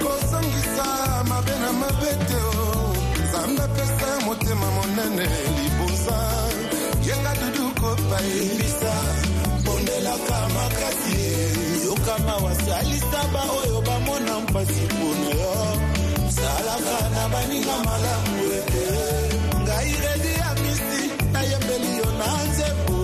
kozongisa 0.03 0.87
mabe 1.29 1.55
na 1.63 1.73
mabe 1.73 2.13
te 2.29 2.37
o 2.37 2.95
nzambe 3.25 3.63
apesa 3.63 4.09
motema 4.27 4.67
monene 4.71 5.27
libonza. 5.57 6.19
Yenga 7.07 7.33
dudu 7.41 7.65
kopai 7.81 8.31
pondelaka 10.11 10.49
makasi 10.55 11.85
yokama 11.85 12.37
wasalisa 12.37 13.23
ba 13.33 13.43
oyo 13.63 13.81
bamona 13.81 14.41
mpasi 14.41 14.81
mpona 14.81 15.31
yo. 15.41 15.55
Salaka 16.31 17.11
na 17.15 17.29
baninga 17.29 17.77
malamu 17.85 18.53
ete 18.59 18.87
ngai 19.63 19.93
redi 20.03 20.33
ya 20.41 20.55
misi 20.63 21.03
nayembeli 21.33 21.99
yo 21.99 22.09
na 22.19 22.29
nzembo 22.45 22.99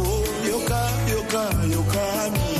yoka 0.51 0.81
yoka 1.11 1.43
yokami 1.75 2.56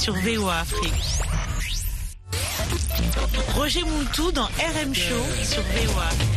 sur 0.00 0.14
VOA 0.14 0.60
Afrique. 0.60 0.94
Roger 3.54 3.82
Montou 3.84 4.32
dans 4.32 4.46
RM 4.46 4.94
Show 4.94 5.22
sur 5.44 5.62
VOA. 5.62 6.29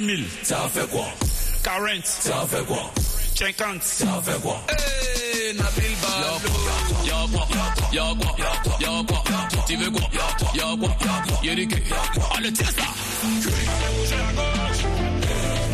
000. 0.00 0.22
Ça 0.42 0.68
fait 0.72 0.88
quoi 0.90 1.06
40. 1.62 2.04
Ça 2.04 2.46
fait 2.48 2.64
quoi 2.66 2.90
50. 3.34 3.82
Ça 3.82 4.06
fait 4.22 4.40
quoi 4.40 4.60
Hey, 4.68 5.54
Nabil 5.54 5.94
Balo. 6.02 6.36
Y'a 7.04 7.12
quoi 7.32 7.48
Y'a 7.92 8.14
quoi 8.18 8.36
Y'a 8.80 9.02
quoi 9.06 9.22
Tu 9.66 9.76
veux 9.76 9.90
quoi 9.90 10.08
Y'a 10.54 10.76
quoi 10.78 10.96
Y'a 11.42 11.54
quai. 11.54 11.82
Allez, 12.36 12.52
tiens 12.52 12.66
ça 12.66 12.84
Bougez 13.22 14.14
à 14.14 14.32
gauche. 14.32 14.82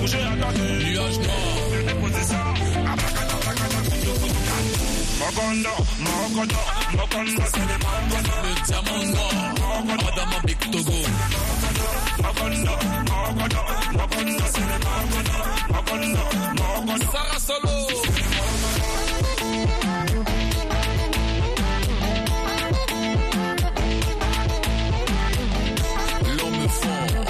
Bougez 0.01 0.23
à 0.23 0.37
droite. 0.37 0.57
Nuage 0.57 1.19
noir. 1.19 1.85
Déposez 1.87 2.25
ça. 2.25 2.45
Mokondo, 5.19 5.71
Mokondo, 5.99 6.55
Mokondo, 6.93 7.43
c'est 7.47 7.67
des 7.67 7.79
Mokondo. 7.85 8.33
Le 8.45 8.67
diamant 8.67 9.05
noir, 9.13 9.85
Madame 9.87 10.43
Big 10.45 10.59
Togo. 10.71 10.93
Sarah 17.13 17.39
Solo. 17.39 17.75
L'homme 26.37 26.69
fort, 26.69 27.27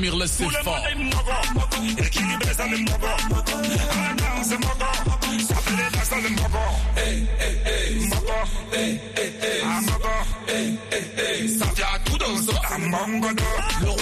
Sénateur 0.00 0.12
Mirle 0.12 0.24
c'est 0.26 0.44
fort. 0.62 0.82
Le 13.80 13.99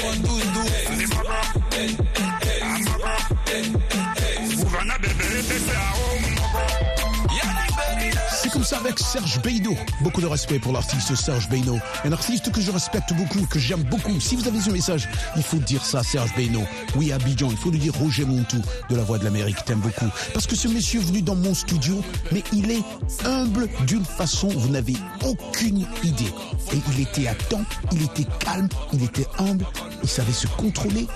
avec 8.79 8.99
Serge 8.99 9.41
Beino. 9.43 9.74
Beaucoup 10.03 10.20
de 10.20 10.26
respect 10.26 10.59
pour 10.59 10.72
l'artiste 10.72 11.14
Serge 11.14 11.49
Beino. 11.49 11.79
Un 12.05 12.12
artiste 12.12 12.51
que 12.53 12.61
je 12.61 12.70
respecte 12.70 13.12
beaucoup, 13.14 13.45
que 13.47 13.59
j'aime 13.59 13.83
beaucoup. 13.85 14.20
Si 14.20 14.37
vous 14.37 14.47
avez 14.47 14.61
ce 14.61 14.70
message, 14.70 15.09
il 15.37 15.43
faut 15.43 15.57
dire 15.59 15.85
ça, 15.85 16.03
Serge 16.03 16.35
Beino. 16.37 16.62
Oui, 16.97 17.12
Abidjan, 17.12 17.51
il 17.51 17.57
faut 17.57 17.70
lui 17.70 17.79
dire 17.79 17.93
Roger 17.95 18.24
Montou 18.24 18.61
de 18.91 18.97
la 18.97 19.03
Voix 19.03 19.18
de 19.18 19.24
l'Amérique. 19.24 19.64
T'aime 19.64 19.81
beaucoup. 19.81 20.07
Parce 20.33 20.47
que 20.47 20.57
ce 20.57 20.68
monsieur 20.68 21.01
est 21.01 21.05
venu 21.05 21.22
dans 21.22 21.35
mon 21.35 21.55
studio, 21.55 22.03
mais 22.33 22.43
il 22.53 22.70
est 22.70 22.83
humble 23.24 23.68
d'une 23.87 24.05
façon, 24.05 24.49
vous 24.49 24.68
n'avez 24.68 24.95
aucune 25.24 25.87
idée. 26.05 26.33
Et 26.72 26.81
il 26.93 27.01
était 27.01 27.29
à 27.29 27.35
temps, 27.35 27.64
il 27.93 28.03
était 28.03 28.26
calme, 28.39 28.68
il 28.93 29.03
était 29.03 29.26
humble, 29.39 29.64
il 30.03 30.09
savait 30.09 30.33
se 30.33 30.47
contrôler, 30.47 31.07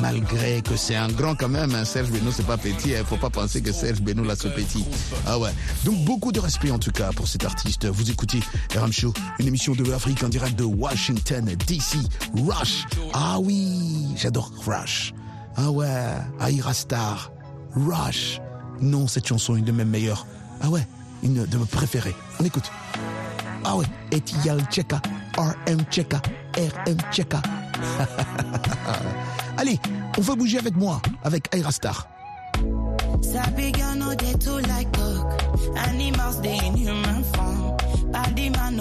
malgré 0.00 0.62
que 0.62 0.76
c'est 0.76 0.96
un 0.96 1.08
grand 1.08 1.34
quand 1.34 1.48
même. 1.48 1.74
hein. 1.74 1.84
Serge 1.84 2.10
Beno, 2.10 2.30
c'est 2.34 2.46
pas 2.46 2.56
petit. 2.56 2.90
Il 2.90 3.04
faut 3.04 3.16
pas 3.16 3.30
penser 3.30 3.60
que 3.62 3.72
Serge 3.72 4.00
Beno, 4.00 4.24
là, 4.24 4.34
c'est 4.38 4.52
petit. 4.54 4.84
Ah 5.26 5.38
ouais. 5.38 5.50
Donc, 5.84 5.96
beaucoup 6.04 6.32
de 6.32 6.40
respect, 6.40 6.70
en 6.70 6.78
tout 6.78 6.90
cas, 6.90 7.10
pour 7.12 7.28
cet 7.28 7.44
artiste. 7.44 7.86
Vous 7.86 8.10
écoutez 8.10 8.40
RM 8.74 8.92
Show, 8.92 9.12
une 9.38 9.46
émission 9.46 9.74
de 9.74 9.84
l'Afrique 9.84 10.22
en 10.22 10.28
direct 10.28 10.58
de 10.58 10.64
Washington, 10.64 11.44
DC. 11.66 11.96
Rush. 12.46 12.84
Ah 13.12 13.38
oui, 13.40 14.08
j'adore 14.16 14.50
Rush. 14.66 15.12
Ah 15.56 15.70
ouais, 15.70 15.88
Aira 16.40 16.74
Star. 16.74 17.30
Rush. 17.74 18.40
Non, 18.80 19.06
cette 19.06 19.26
chanson 19.26 19.56
est 19.56 19.60
une 19.60 19.64
de 19.64 19.72
mes 19.72 19.84
meilleures. 19.84 20.26
Ah 20.60 20.68
ouais, 20.68 20.86
une 21.22 21.44
de 21.46 21.58
mes 21.58 21.66
préférées. 21.66 22.14
On 22.40 22.44
écoute. 22.44 22.70
Ah 23.64 23.76
ouais, 23.76 23.86
Etial 24.12 24.60
Cheka, 24.70 25.00
RM 25.36 25.84
Cheka, 25.90 26.20
RM 26.56 26.98
Cheka. 27.10 27.42
Allez, 29.56 29.78
on 30.18 30.20
va 30.20 30.34
bouger 30.34 30.58
avec 30.58 30.76
moi, 30.76 31.00
avec 31.22 31.54
Aira 31.54 31.72
Star. 31.72 32.08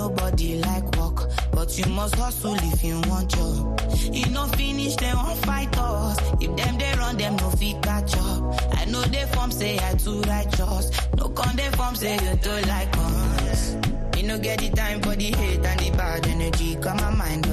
Nobody 0.02 0.56
like 0.62 0.84
work, 0.98 1.30
but 1.52 1.78
you 1.78 1.86
must 1.94 2.16
hustle 2.16 2.56
if 2.72 2.84
you 2.84 3.00
want 3.08 3.30
job. 3.30 3.80
You 4.12 4.26
no 4.32 4.46
finish 4.48 4.96
dem 4.96 5.16
wan 5.18 5.36
fight 5.48 5.78
us. 5.78 6.18
If 6.42 6.56
them 6.58 6.78
they 6.78 6.94
run 6.98 7.18
them 7.18 7.36
no 7.38 7.50
fit 7.52 7.82
catch 7.84 8.16
up. 8.18 8.40
I 8.80 8.86
know 8.86 9.04
dey 9.06 9.26
form 9.34 9.52
say 9.52 9.78
I 9.80 9.94
too 9.96 10.22
righteous. 10.22 10.86
No 11.18 11.30
con 11.30 11.56
dey 11.56 11.70
form 11.78 11.96
say 11.96 12.16
you 12.16 12.36
too 12.46 12.60
like 12.74 12.94
us. 12.98 13.76
Me 14.16 14.24
no 14.24 14.38
get 14.40 14.60
the 14.60 14.70
time 14.72 15.02
for 15.02 15.16
the 15.16 15.30
hate 15.40 15.66
and 15.66 15.80
the 15.80 15.90
bad 15.98 16.28
energy. 16.28 16.76
Got 16.76 16.96
my 17.02 17.12
mind 17.16 17.46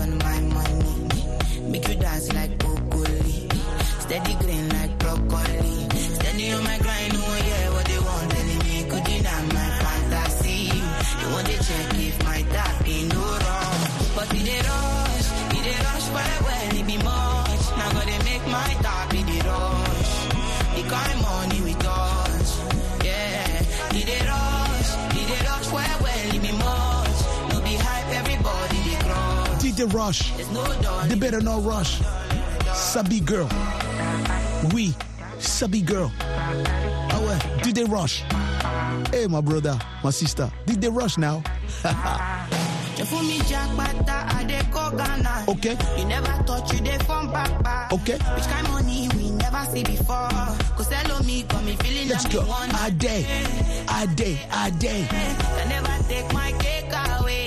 they 29.78 29.84
rush? 29.84 30.32
They 31.08 31.14
better 31.14 31.40
not 31.40 31.64
rush. 31.64 32.00
Sabi 32.74 33.20
girl. 33.20 33.48
Oui, 34.74 34.92
Sabi 35.38 35.82
Girl. 35.82 36.10
Ah 36.20 37.20
ouais, 37.22 37.62
did 37.62 37.76
they 37.76 37.84
rush? 37.84 38.22
Hey, 39.12 39.26
my 39.28 39.40
brother, 39.40 39.78
my 40.02 40.10
sister, 40.10 40.50
did 40.66 40.80
they 40.80 40.88
rush 40.90 41.16
now? 41.16 41.42
You 42.98 43.04
fool 43.04 43.22
me 43.22 43.38
jackpata, 43.46 44.26
I 44.34 44.42
dey 44.42 44.60
go 44.72 44.90
Ghana. 44.90 45.44
Okay. 45.46 45.76
You 45.96 46.04
never 46.06 46.32
thought 46.42 46.66
you 46.72 46.80
dey 46.80 46.98
from 47.06 47.30
back 47.30 47.62
back. 47.62 47.92
Okay. 47.92 48.18
Which 48.34 48.48
kind 48.50 48.66
of 48.66 48.72
money 48.72 49.08
we 49.14 49.30
never 49.30 49.62
see 49.70 49.84
before. 49.84 50.26
Cause 50.74 50.90
hello 50.92 51.20
me, 51.22 51.44
got 51.44 51.62
me 51.64 51.76
feeling 51.76 52.08
Let's 52.08 52.24
like 52.24 52.32
go. 52.34 52.42
A 52.84 52.90
day, 52.90 53.22
a 53.88 54.04
day, 54.08 54.40
a 54.50 54.70
day. 54.72 55.06
Can 55.08 55.68
never 55.68 55.94
take 56.10 56.26
my 56.34 56.50
cake 56.58 56.90
away, 57.20 57.46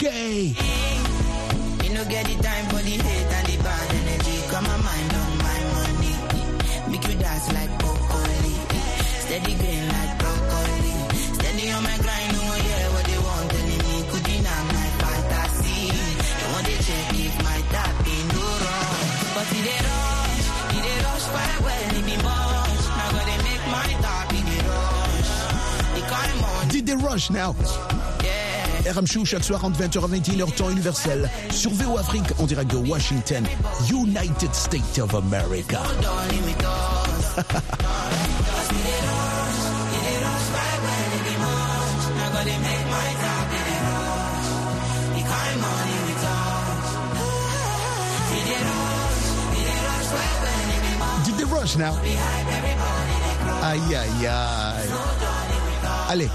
You 0.00 1.90
no 1.90 2.04
get 2.04 2.24
the 2.24 2.38
time 2.40 2.66
for 2.70 2.78
the 2.78 2.94
hate 3.02 3.32
and 3.34 3.46
the 3.50 3.56
bad 3.64 3.90
energy. 3.98 4.46
My 4.52 4.78
mind 4.78 5.12
on 5.18 5.38
my 5.42 5.58
money. 5.74 6.14
Make 6.86 7.02
you 7.08 7.18
dance 7.18 7.52
like 7.52 7.72
broccoli. 7.82 8.54
Steady 9.26 9.54
green 9.58 9.88
like 9.90 10.14
broccoli. 10.22 10.94
Steady 11.34 11.70
on 11.74 11.82
my 11.82 11.98
grind, 11.98 12.30
oh 12.30 12.38
no 12.38 12.46
one 12.46 12.62
hear 12.62 12.86
what 12.94 13.04
they 13.10 13.18
want. 13.18 13.50
Telling 13.50 13.82
me 13.90 13.96
could 14.06 14.22
my 14.70 14.86
fantasy. 15.02 15.90
They 15.90 16.46
want 16.46 16.66
to 16.70 16.76
check 16.78 17.18
if 17.18 17.34
my 17.42 17.58
tap 17.74 17.98
in 18.06 18.26
no 18.38 18.46
wrong. 18.54 19.02
But 19.34 19.50
it 19.50 19.66
they 19.66 19.82
rush, 19.82 20.46
it 20.78 20.82
they 20.86 20.98
rush 21.10 21.26
well, 21.58 21.90
it 21.98 22.06
be 22.06 22.14
much. 22.22 22.86
Now 22.86 23.18
gotta 23.18 23.36
make 23.42 23.64
my 23.66 23.98
the 24.46 24.58
rush. 24.62 25.30
The 25.90 26.02
kind 26.06 26.30
of 26.30 26.38
money. 26.38 26.70
Did 26.70 26.86
they 26.86 26.94
rush 26.94 27.30
now? 27.30 27.50
RM 28.90 29.06
Show 29.06 29.24
chaque 29.24 29.44
soir 29.44 29.64
entre 29.64 29.80
20h 29.80 30.04
à 30.04 30.08
21h 30.08 30.54
temps 30.54 30.70
universel 30.70 31.28
sur 31.50 31.70
VO 31.72 31.98
Afrique 31.98 32.26
en 32.38 32.46
direct 32.46 32.70
de 32.70 32.76
Washington, 32.76 33.44
United 33.90 34.54
States 34.54 34.98
of 34.98 35.14
America. 35.14 35.80
Did 51.24 51.36
they 51.36 51.44
rush 51.44 51.76
now? 51.76 51.94
Aïe 53.62 53.94
aïe 53.94 54.26
aïe. 54.26 54.88
Allez, 56.08 56.30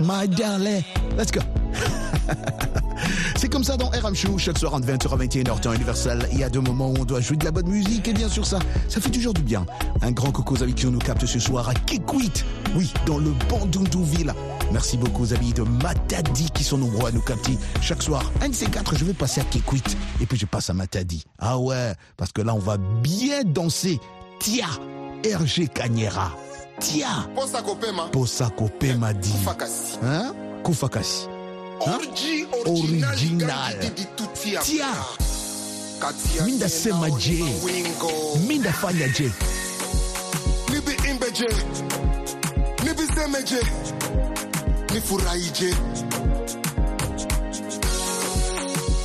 my 0.00 0.26
darling, 0.26 0.82
let's 1.16 1.30
go. 1.32 1.40
C'est 3.36 3.48
comme 3.48 3.64
ça 3.64 3.76
dans 3.76 3.88
RM 3.88 4.14
Show, 4.14 4.38
chaque 4.38 4.58
soir 4.58 4.74
entre 4.74 4.86
20h 4.86 5.12
à 5.12 5.16
21h 5.16 5.60
temps 5.60 5.72
universel. 5.72 6.26
Il 6.32 6.38
y 6.38 6.44
a 6.44 6.48
deux 6.48 6.60
moments 6.60 6.90
où 6.90 6.96
on 7.00 7.04
doit 7.04 7.20
jouer 7.20 7.36
de 7.36 7.44
la 7.44 7.50
bonne 7.50 7.68
musique 7.68 8.08
et 8.08 8.12
bien 8.12 8.28
sûr 8.28 8.46
ça, 8.46 8.58
ça 8.88 9.00
fait 9.00 9.10
toujours 9.10 9.34
du 9.34 9.42
bien. 9.42 9.66
Un 10.02 10.12
grand 10.12 10.30
coco 10.30 10.62
avec 10.62 10.76
qui 10.76 10.86
on 10.86 10.90
nous 10.90 10.98
capte 10.98 11.26
ce 11.26 11.38
soir 11.38 11.68
à 11.68 11.74
Kikwit, 11.74 12.44
oui, 12.76 12.92
dans 13.06 13.18
le 13.18 13.32
Bandundouville. 13.50 14.32
Merci 14.72 14.96
beaucoup 14.96 15.24
aux 15.24 15.34
amis 15.34 15.52
de 15.52 15.62
Matadi 15.62 16.50
qui 16.54 16.64
sont 16.64 16.78
nombreux 16.78 17.08
à 17.08 17.12
nous 17.12 17.20
capter 17.20 17.58
chaque 17.82 18.02
soir. 18.02 18.32
Un 18.40 18.48
de 18.48 18.54
ces 18.54 18.66
quatre, 18.66 18.96
je 18.96 19.04
vais 19.04 19.12
passer 19.12 19.40
à 19.40 19.44
Kikwit 19.44 19.96
et 20.20 20.26
puis 20.26 20.38
je 20.38 20.46
passe 20.46 20.70
à 20.70 20.74
Matadi. 20.74 21.24
Ah 21.38 21.58
ouais, 21.58 21.92
parce 22.16 22.32
que 22.32 22.40
là 22.40 22.54
on 22.54 22.60
va 22.60 22.78
bien 22.78 23.42
danser. 23.44 24.00
Tia, 24.40 24.66
RG 25.24 25.68
Kanyera. 25.74 26.32
Tia. 26.80 27.28
posa 27.34 27.62
kopema 27.62 28.04
Posa 28.10 28.50
Kopema 28.50 29.12
dit. 29.12 29.32
fakasi 29.44 29.98
Hein? 30.02 30.34
Koufakasi. 30.64 31.28
Hein? 31.84 31.94
orji 31.94 32.46
Original. 32.66 33.74
Tia. 34.64 34.92
Minda 36.44 36.68
sema 36.68 37.08
je. 37.18 37.44
Minda 38.48 38.72
fanya 38.72 39.06
je. 39.18 39.30
nibi 40.72 40.92
imbe 41.10 41.26
je 41.38 41.48
nibi 42.84 43.06
seme 43.14 43.38
je 43.50 43.60
nifurahi 44.94 45.50
je 45.60 45.70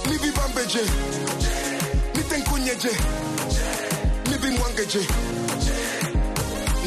nibi 0.10 0.32
bambe 0.36 0.62
je 0.74 0.84
nitenkunye 2.16 2.72
je 2.84 2.92
nibi 4.32 4.48
mwange 4.58 4.82
je 4.94 5.02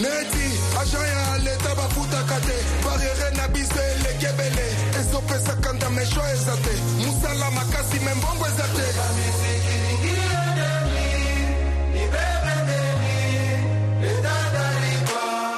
neti 0.02 0.51
agent 0.82 1.06
ya 1.14 1.38
leta 1.44 1.74
bafutaka 1.74 2.40
te 2.46 2.56
barriere 2.84 3.36
na 3.36 3.48
biso 3.48 3.80
eleki 3.94 4.26
ebele 4.26 4.66
ezopesaka 5.00 5.72
ndamesho 5.72 6.20
eza 6.34 6.56
te 6.64 6.74
mosala 7.06 7.50
makasi 7.50 7.98
me 8.04 8.14
mbongo 8.14 8.46
eza 8.46 8.66
te 8.76 8.86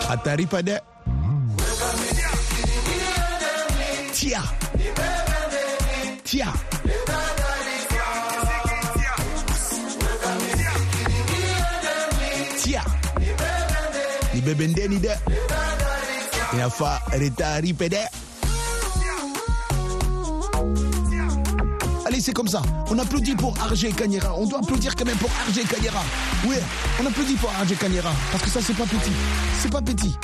Ataripa 0.09 0.63
de. 0.63 0.81
Tia. 4.13 4.43
Tia. 6.25 6.53
Tia. 6.53 7.44
Allez, 22.05 22.21
c'est 22.21 22.33
comme 22.33 22.49
ça. 22.49 22.61
On 22.91 22.99
applaudit 22.99 23.35
pour 23.35 23.55
RG 23.55 23.93
Kanyera. 23.97 24.35
On 24.37 24.47
doit 24.47 24.59
applaudir 24.59 24.95
quand 24.95 25.07
même 25.07 25.17
pour 25.17 25.31
RG 25.49 25.65
Kanyera. 25.67 26.03
Oui, 26.47 26.57
on 27.03 27.07
applaudit 27.07 27.35
pour 27.35 27.51
RG 27.51 27.75
Kanyera. 27.77 28.13
Parce 28.31 28.45
que 28.45 28.51
ça, 28.51 28.61
c'est 28.61 28.77
pas 28.77 28.85
petit. 28.85 29.13
C'est 29.61 29.73
pas 29.73 29.81
petit. 29.81 30.15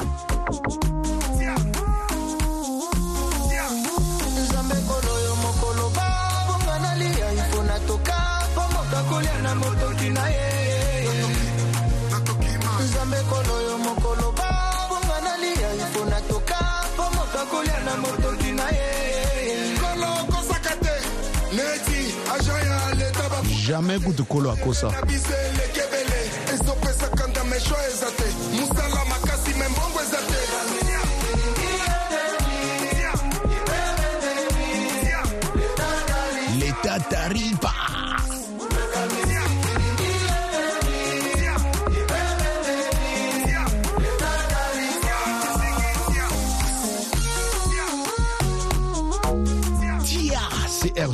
jamais 23.71 23.99
goût 23.99 24.13
de 24.13 24.23
kolo 24.23 24.51
akosa 24.51 24.89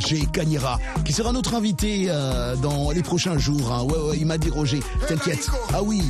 RG 0.07 0.31
Kanyera 0.31 0.79
qui 1.03 1.11
sera 1.13 1.31
notre 1.33 1.53
invité 1.55 2.05
euh, 2.07 2.55
dans 2.55 2.91
les 2.91 3.03
prochains 3.03 3.37
jours. 3.37 3.71
hein. 3.71 3.83
Ouais, 3.83 3.97
ouais, 4.09 4.17
il 4.17 4.25
m'a 4.25 4.37
dit 4.37 4.49
Roger, 4.49 4.79
t'inquiète. 5.07 5.47
Ah 5.73 5.81
oui. 5.83 6.01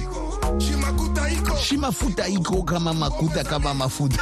Shimafuta 1.59 2.27
iko 2.29 2.63
kama 2.63 2.93
makuta 2.93 3.43
kama 3.43 3.73
mafuta. 3.73 4.21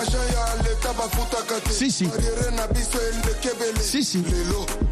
agent 0.00 0.26
ya 0.32 0.62
leta 0.62 0.92
bafutaka 0.96 1.60
te 1.64 1.72
Si, 1.72 1.90
si. 1.90 2.04
na 2.04 2.68
Si, 3.82 4.04
si. 4.04 4.22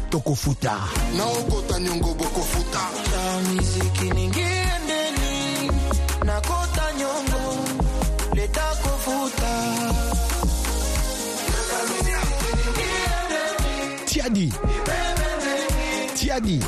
Tokofuta. 0.09 0.73
na 1.17 1.25
okota 1.25 1.79
nyongo 1.79 2.13
bokofuta 2.13 2.79
ta 3.11 3.39
miziki 3.55 4.09
ningiendeni 4.13 5.71
nakota 6.25 6.83
nyongo 6.97 7.57
leta 8.35 8.61
Tiadi. 16.15 16.59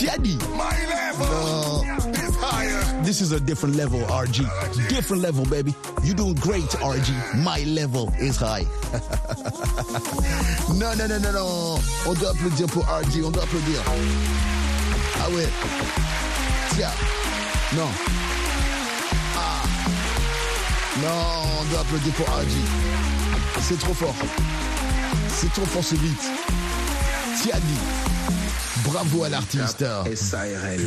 Tiadi. 0.00 0.38
No. 1.18 1.84
This 3.04 3.20
is 3.20 3.32
a 3.32 3.40
different 3.40 3.76
level, 3.76 4.00
RG. 4.00 4.48
Different 4.88 5.20
level, 5.20 5.44
baby. 5.44 5.74
You're 6.02 6.14
doing 6.14 6.36
great, 6.36 6.70
RG. 6.80 7.12
My 7.44 7.64
level 7.64 8.10
is 8.18 8.38
high. 8.38 8.64
non, 10.72 10.96
non, 10.96 11.06
non, 11.06 11.20
non, 11.20 11.32
non. 11.34 11.78
On 12.06 12.14
doit 12.14 12.30
applaudir 12.30 12.66
pour 12.68 12.82
RG. 12.84 13.22
On 13.26 13.30
doit 13.30 13.42
applaudir. 13.42 13.82
Ah 15.20 15.28
ouais. 15.32 15.48
Tiens. 16.76 16.88
Non. 17.76 17.88
Ah. 19.36 19.62
Non, 21.02 21.60
on 21.60 21.64
doit 21.70 21.80
applaudir 21.80 22.14
pour 22.14 22.26
RG. 22.26 22.56
C'est 23.60 23.78
trop 23.78 23.92
fort. 23.92 24.14
C'est 25.28 25.52
trop 25.52 25.66
fort, 25.66 25.84
c'est 25.84 25.98
vite. 25.98 26.24
Tiadi. 27.42 28.09
Bravo 28.92 29.22
à 29.22 29.28
l'artiste. 29.28 29.84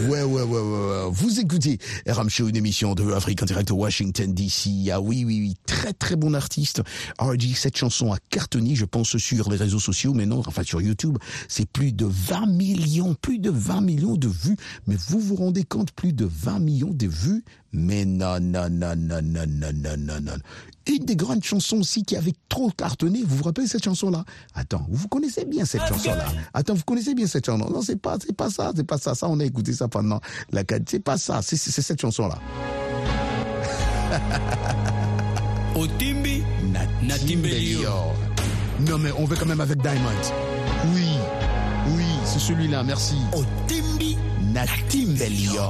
Ouais, 0.09 0.23
ouais, 0.23 0.41
ouais, 0.41 0.41
ouais, 0.43 0.59
ouais. 0.59 1.09
Vous 1.11 1.39
écoutez 1.39 1.79
RM 2.05 2.29
Show, 2.29 2.49
une 2.49 2.57
émission 2.57 2.95
de 2.95 3.13
Afrique 3.13 3.41
en 3.41 3.45
direct 3.45 3.69
de 3.69 3.73
Washington 3.73 4.33
DC. 4.33 4.89
Ah 4.91 4.99
oui, 4.99 5.23
oui, 5.25 5.39
oui. 5.39 5.55
Très, 5.65 5.93
très 5.93 6.17
bon 6.17 6.33
artiste. 6.33 6.81
RG, 7.17 7.55
cette 7.55 7.77
chanson 7.77 8.11
a 8.11 8.17
cartonné, 8.29 8.75
je 8.75 8.83
pense, 8.83 9.15
sur 9.15 9.49
les 9.49 9.55
réseaux 9.55 9.79
sociaux, 9.79 10.13
mais 10.13 10.25
non, 10.25 10.43
enfin, 10.45 10.63
sur 10.63 10.81
YouTube. 10.81 11.17
C'est 11.47 11.65
plus 11.65 11.93
de 11.93 12.05
20 12.05 12.47
millions, 12.47 13.13
plus 13.13 13.39
de 13.39 13.49
20 13.49 13.79
millions 13.79 14.17
de 14.17 14.27
vues. 14.27 14.57
Mais 14.85 14.97
vous 15.07 15.19
vous 15.21 15.35
rendez 15.35 15.63
compte, 15.63 15.93
plus 15.93 16.11
de 16.11 16.25
20 16.25 16.59
millions 16.59 16.93
de 16.93 17.07
vues? 17.07 17.45
Mais 17.71 18.05
non, 18.05 18.39
non, 18.39 18.69
non, 18.69 18.95
non, 18.97 19.21
non, 19.23 19.45
non, 19.47 19.71
non, 19.73 19.97
non, 19.97 20.21
non. 20.21 20.37
Une 20.87 21.05
des 21.05 21.15
grandes 21.15 21.43
chansons 21.43 21.77
aussi 21.79 22.03
qui 22.03 22.17
avait 22.17 22.33
trop 22.49 22.69
cartonné. 22.69 23.23
Vous 23.25 23.37
vous 23.37 23.43
rappelez 23.43 23.67
cette 23.67 23.83
chanson-là? 23.83 24.25
Attends, 24.53 24.85
vous 24.89 25.07
connaissez 25.07 25.45
bien 25.45 25.65
cette 25.65 25.85
chanson-là. 25.85 26.25
Attends, 26.53 26.73
vous 26.73 26.83
connaissez 26.83 27.13
bien 27.13 27.25
cette 27.27 27.45
chanson 27.45 27.69
Non, 27.69 27.81
c'est 27.81 27.95
pas, 27.95 28.17
c'est 28.19 28.35
pas 28.35 28.49
ça, 28.49 28.71
c'est 28.75 28.83
pas 28.83 28.97
ça. 28.97 29.15
Ça, 29.15 29.29
on 29.29 29.39
a 29.39 29.45
écouté 29.45 29.73
ça 29.73 29.87
pendant 29.87 30.19
la 30.51 30.63
C'est 30.87 30.99
pas 30.99 31.17
ça. 31.17 31.41
C'est 31.41 31.57
cette 31.57 32.01
chanson-là. 32.01 32.37
Otimbi, 35.75 36.43
Natimbelio. 37.01 37.89
Non, 38.81 38.97
mais 38.97 39.11
on 39.17 39.25
va 39.25 39.35
quand 39.35 39.45
même 39.45 39.61
avec 39.61 39.81
Diamond. 39.81 40.09
Oui, 40.93 41.07
oui, 41.95 42.05
c'est 42.25 42.39
celui-là. 42.39 42.83
Merci. 42.83 43.15
Otimbi, 43.33 44.17
Natimbelio. 44.53 45.61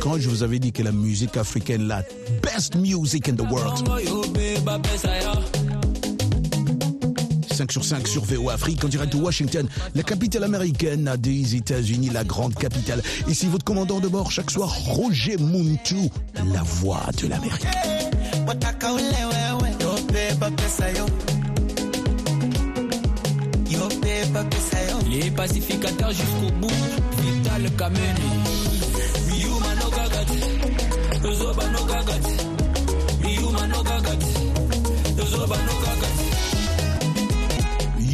Quand 0.00 0.18
je 0.18 0.28
vous 0.28 0.42
avais 0.42 0.58
dit 0.58 0.72
que 0.72 0.82
la 0.82 0.92
musique 0.92 1.36
africaine, 1.36 1.88
la 1.88 2.02
best 2.42 2.76
music 2.76 3.28
in 3.28 3.34
the 3.34 3.50
world. 3.50 3.88
5 7.58 7.72
sur 7.72 7.84
5 7.84 8.06
sur 8.06 8.24
VO 8.24 8.50
Afrique 8.50 8.84
en 8.84 8.88
direct 8.88 9.12
de 9.12 9.20
Washington, 9.20 9.66
la 9.96 10.02
capitale 10.04 10.44
américaine 10.44 11.12
des 11.18 11.56
États-Unis, 11.56 12.10
la 12.10 12.22
grande 12.22 12.54
capitale. 12.54 13.02
Ici 13.26 13.46
votre 13.48 13.64
commandant 13.64 13.98
de 13.98 14.06
bord 14.06 14.30
chaque 14.30 14.50
soir, 14.50 14.72
Roger 14.72 15.36
Muntu, 15.38 16.08
la 16.52 16.62
voix 16.62 17.02
de 17.20 17.26
l'Amérique. 17.26 17.66
Les 25.10 25.30
pacificateurs 25.30 26.12
jusqu'au 26.12 26.52
bout, 26.60 26.70
Vital 27.22 27.70
Kameni. 27.76 28.67
yozoba 31.24 31.64
nokakati 31.70 32.34
iyuma 33.30 33.66
nokakati 33.66 34.26
yozoba 35.18 35.56
nokakati 35.56 36.24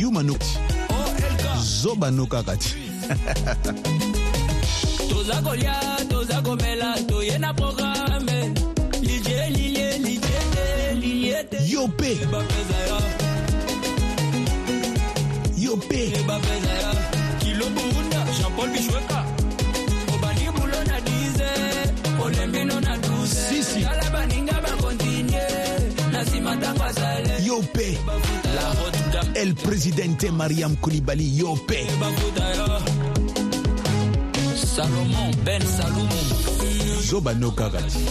yuma 0.01 0.23
nok 0.23 0.43
oh, 0.91 1.63
zoba 1.63 2.11
nokakati 2.11 2.75
toza 5.09 5.43
kolia 5.43 5.75
toza 6.09 6.43
komela 6.43 6.97
toye 7.09 7.39
na 7.39 7.55
programe. 7.55 8.55
Lilie 9.03 9.51
lilie 9.51 9.99
lilie 9.99 10.95
lilie 11.01 11.45
te. 11.45 11.59
Yo 11.69 11.87
mpe 11.87 12.19
yo 15.59 15.77
mpe 15.77 16.11
kilo 17.41 17.67
burunda 17.75 18.25
jean-paul 18.37 18.69
bichwe 18.71 19.01
sisi 23.27 23.87
yo 27.47 27.63
mpe 27.63 27.99
el 29.35 29.55
presidente 29.55 30.31
mariam 30.31 30.77
kulibali 30.77 31.39
yo 31.39 31.55
mpe 31.55 31.87
salomon 34.75 35.35
ben 35.45 35.63
salumu 35.63 36.21
zobano 37.03 37.51
kaka 37.51 37.79
te 37.79 38.05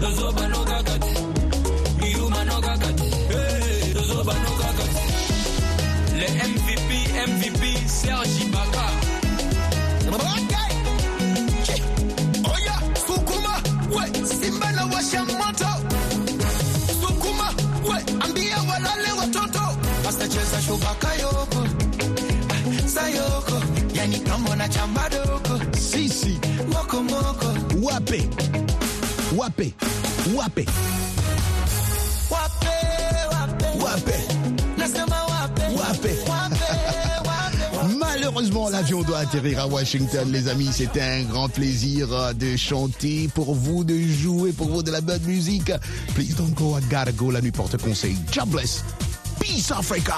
tozobano 0.00 0.64
kaka 0.64 0.98
te 0.98 1.14
liyumano 2.00 2.60
kaka 2.60 2.92
te 2.92 3.10
tozobano 3.94 4.50
kaka 4.60 4.84
te 4.94 5.04
le 6.18 6.28
mvp 6.50 6.90
mvp 7.28 7.62
sergi 7.88 8.45
yani 24.06 24.20
kama 24.20 24.56
na 24.56 24.68
chamba 24.68 25.08
Sisi. 25.78 26.38
moko 26.72 27.02
moko 27.02 27.46
Wape. 27.82 28.22
Wape. 29.36 29.74
Wape. 30.36 30.66
wape 32.30 32.66
wape 33.32 33.84
Wape. 33.84 34.18
nasema 34.78 35.16
wape 35.24 35.62
Wape. 35.62 36.16
wape 36.28 36.56
wape 37.26 37.96
Malheureusement, 37.98 38.68
l'avion 38.70 39.02
doit 39.02 39.18
atterrir 39.18 39.60
à 39.60 39.66
Washington, 39.66 40.30
les 40.32 40.48
amis. 40.48 40.70
C'était 40.72 41.00
un 41.02 41.22
grand 41.24 41.48
plaisir 41.48 42.12
euh, 42.12 42.32
de 42.32 42.56
chanter 42.56 43.28
pour 43.34 43.54
vous, 43.54 43.84
de 43.84 43.96
jouer 43.98 44.52
pour 44.52 44.68
vous 44.68 44.82
de 44.82 44.90
la 44.90 45.00
bonne 45.00 45.22
musique. 45.22 45.70
Please 46.14 46.34
don't 46.36 46.52
go, 46.54 46.76
I 46.78 46.80
gotta 46.90 47.12
go. 47.12 47.30
La 47.30 47.40
nuit 47.40 47.52
porte 47.52 47.76
conseil. 47.76 48.16
God 48.34 48.48
bless. 48.50 48.82
Peace 49.40 49.70
Africa. 49.70 50.14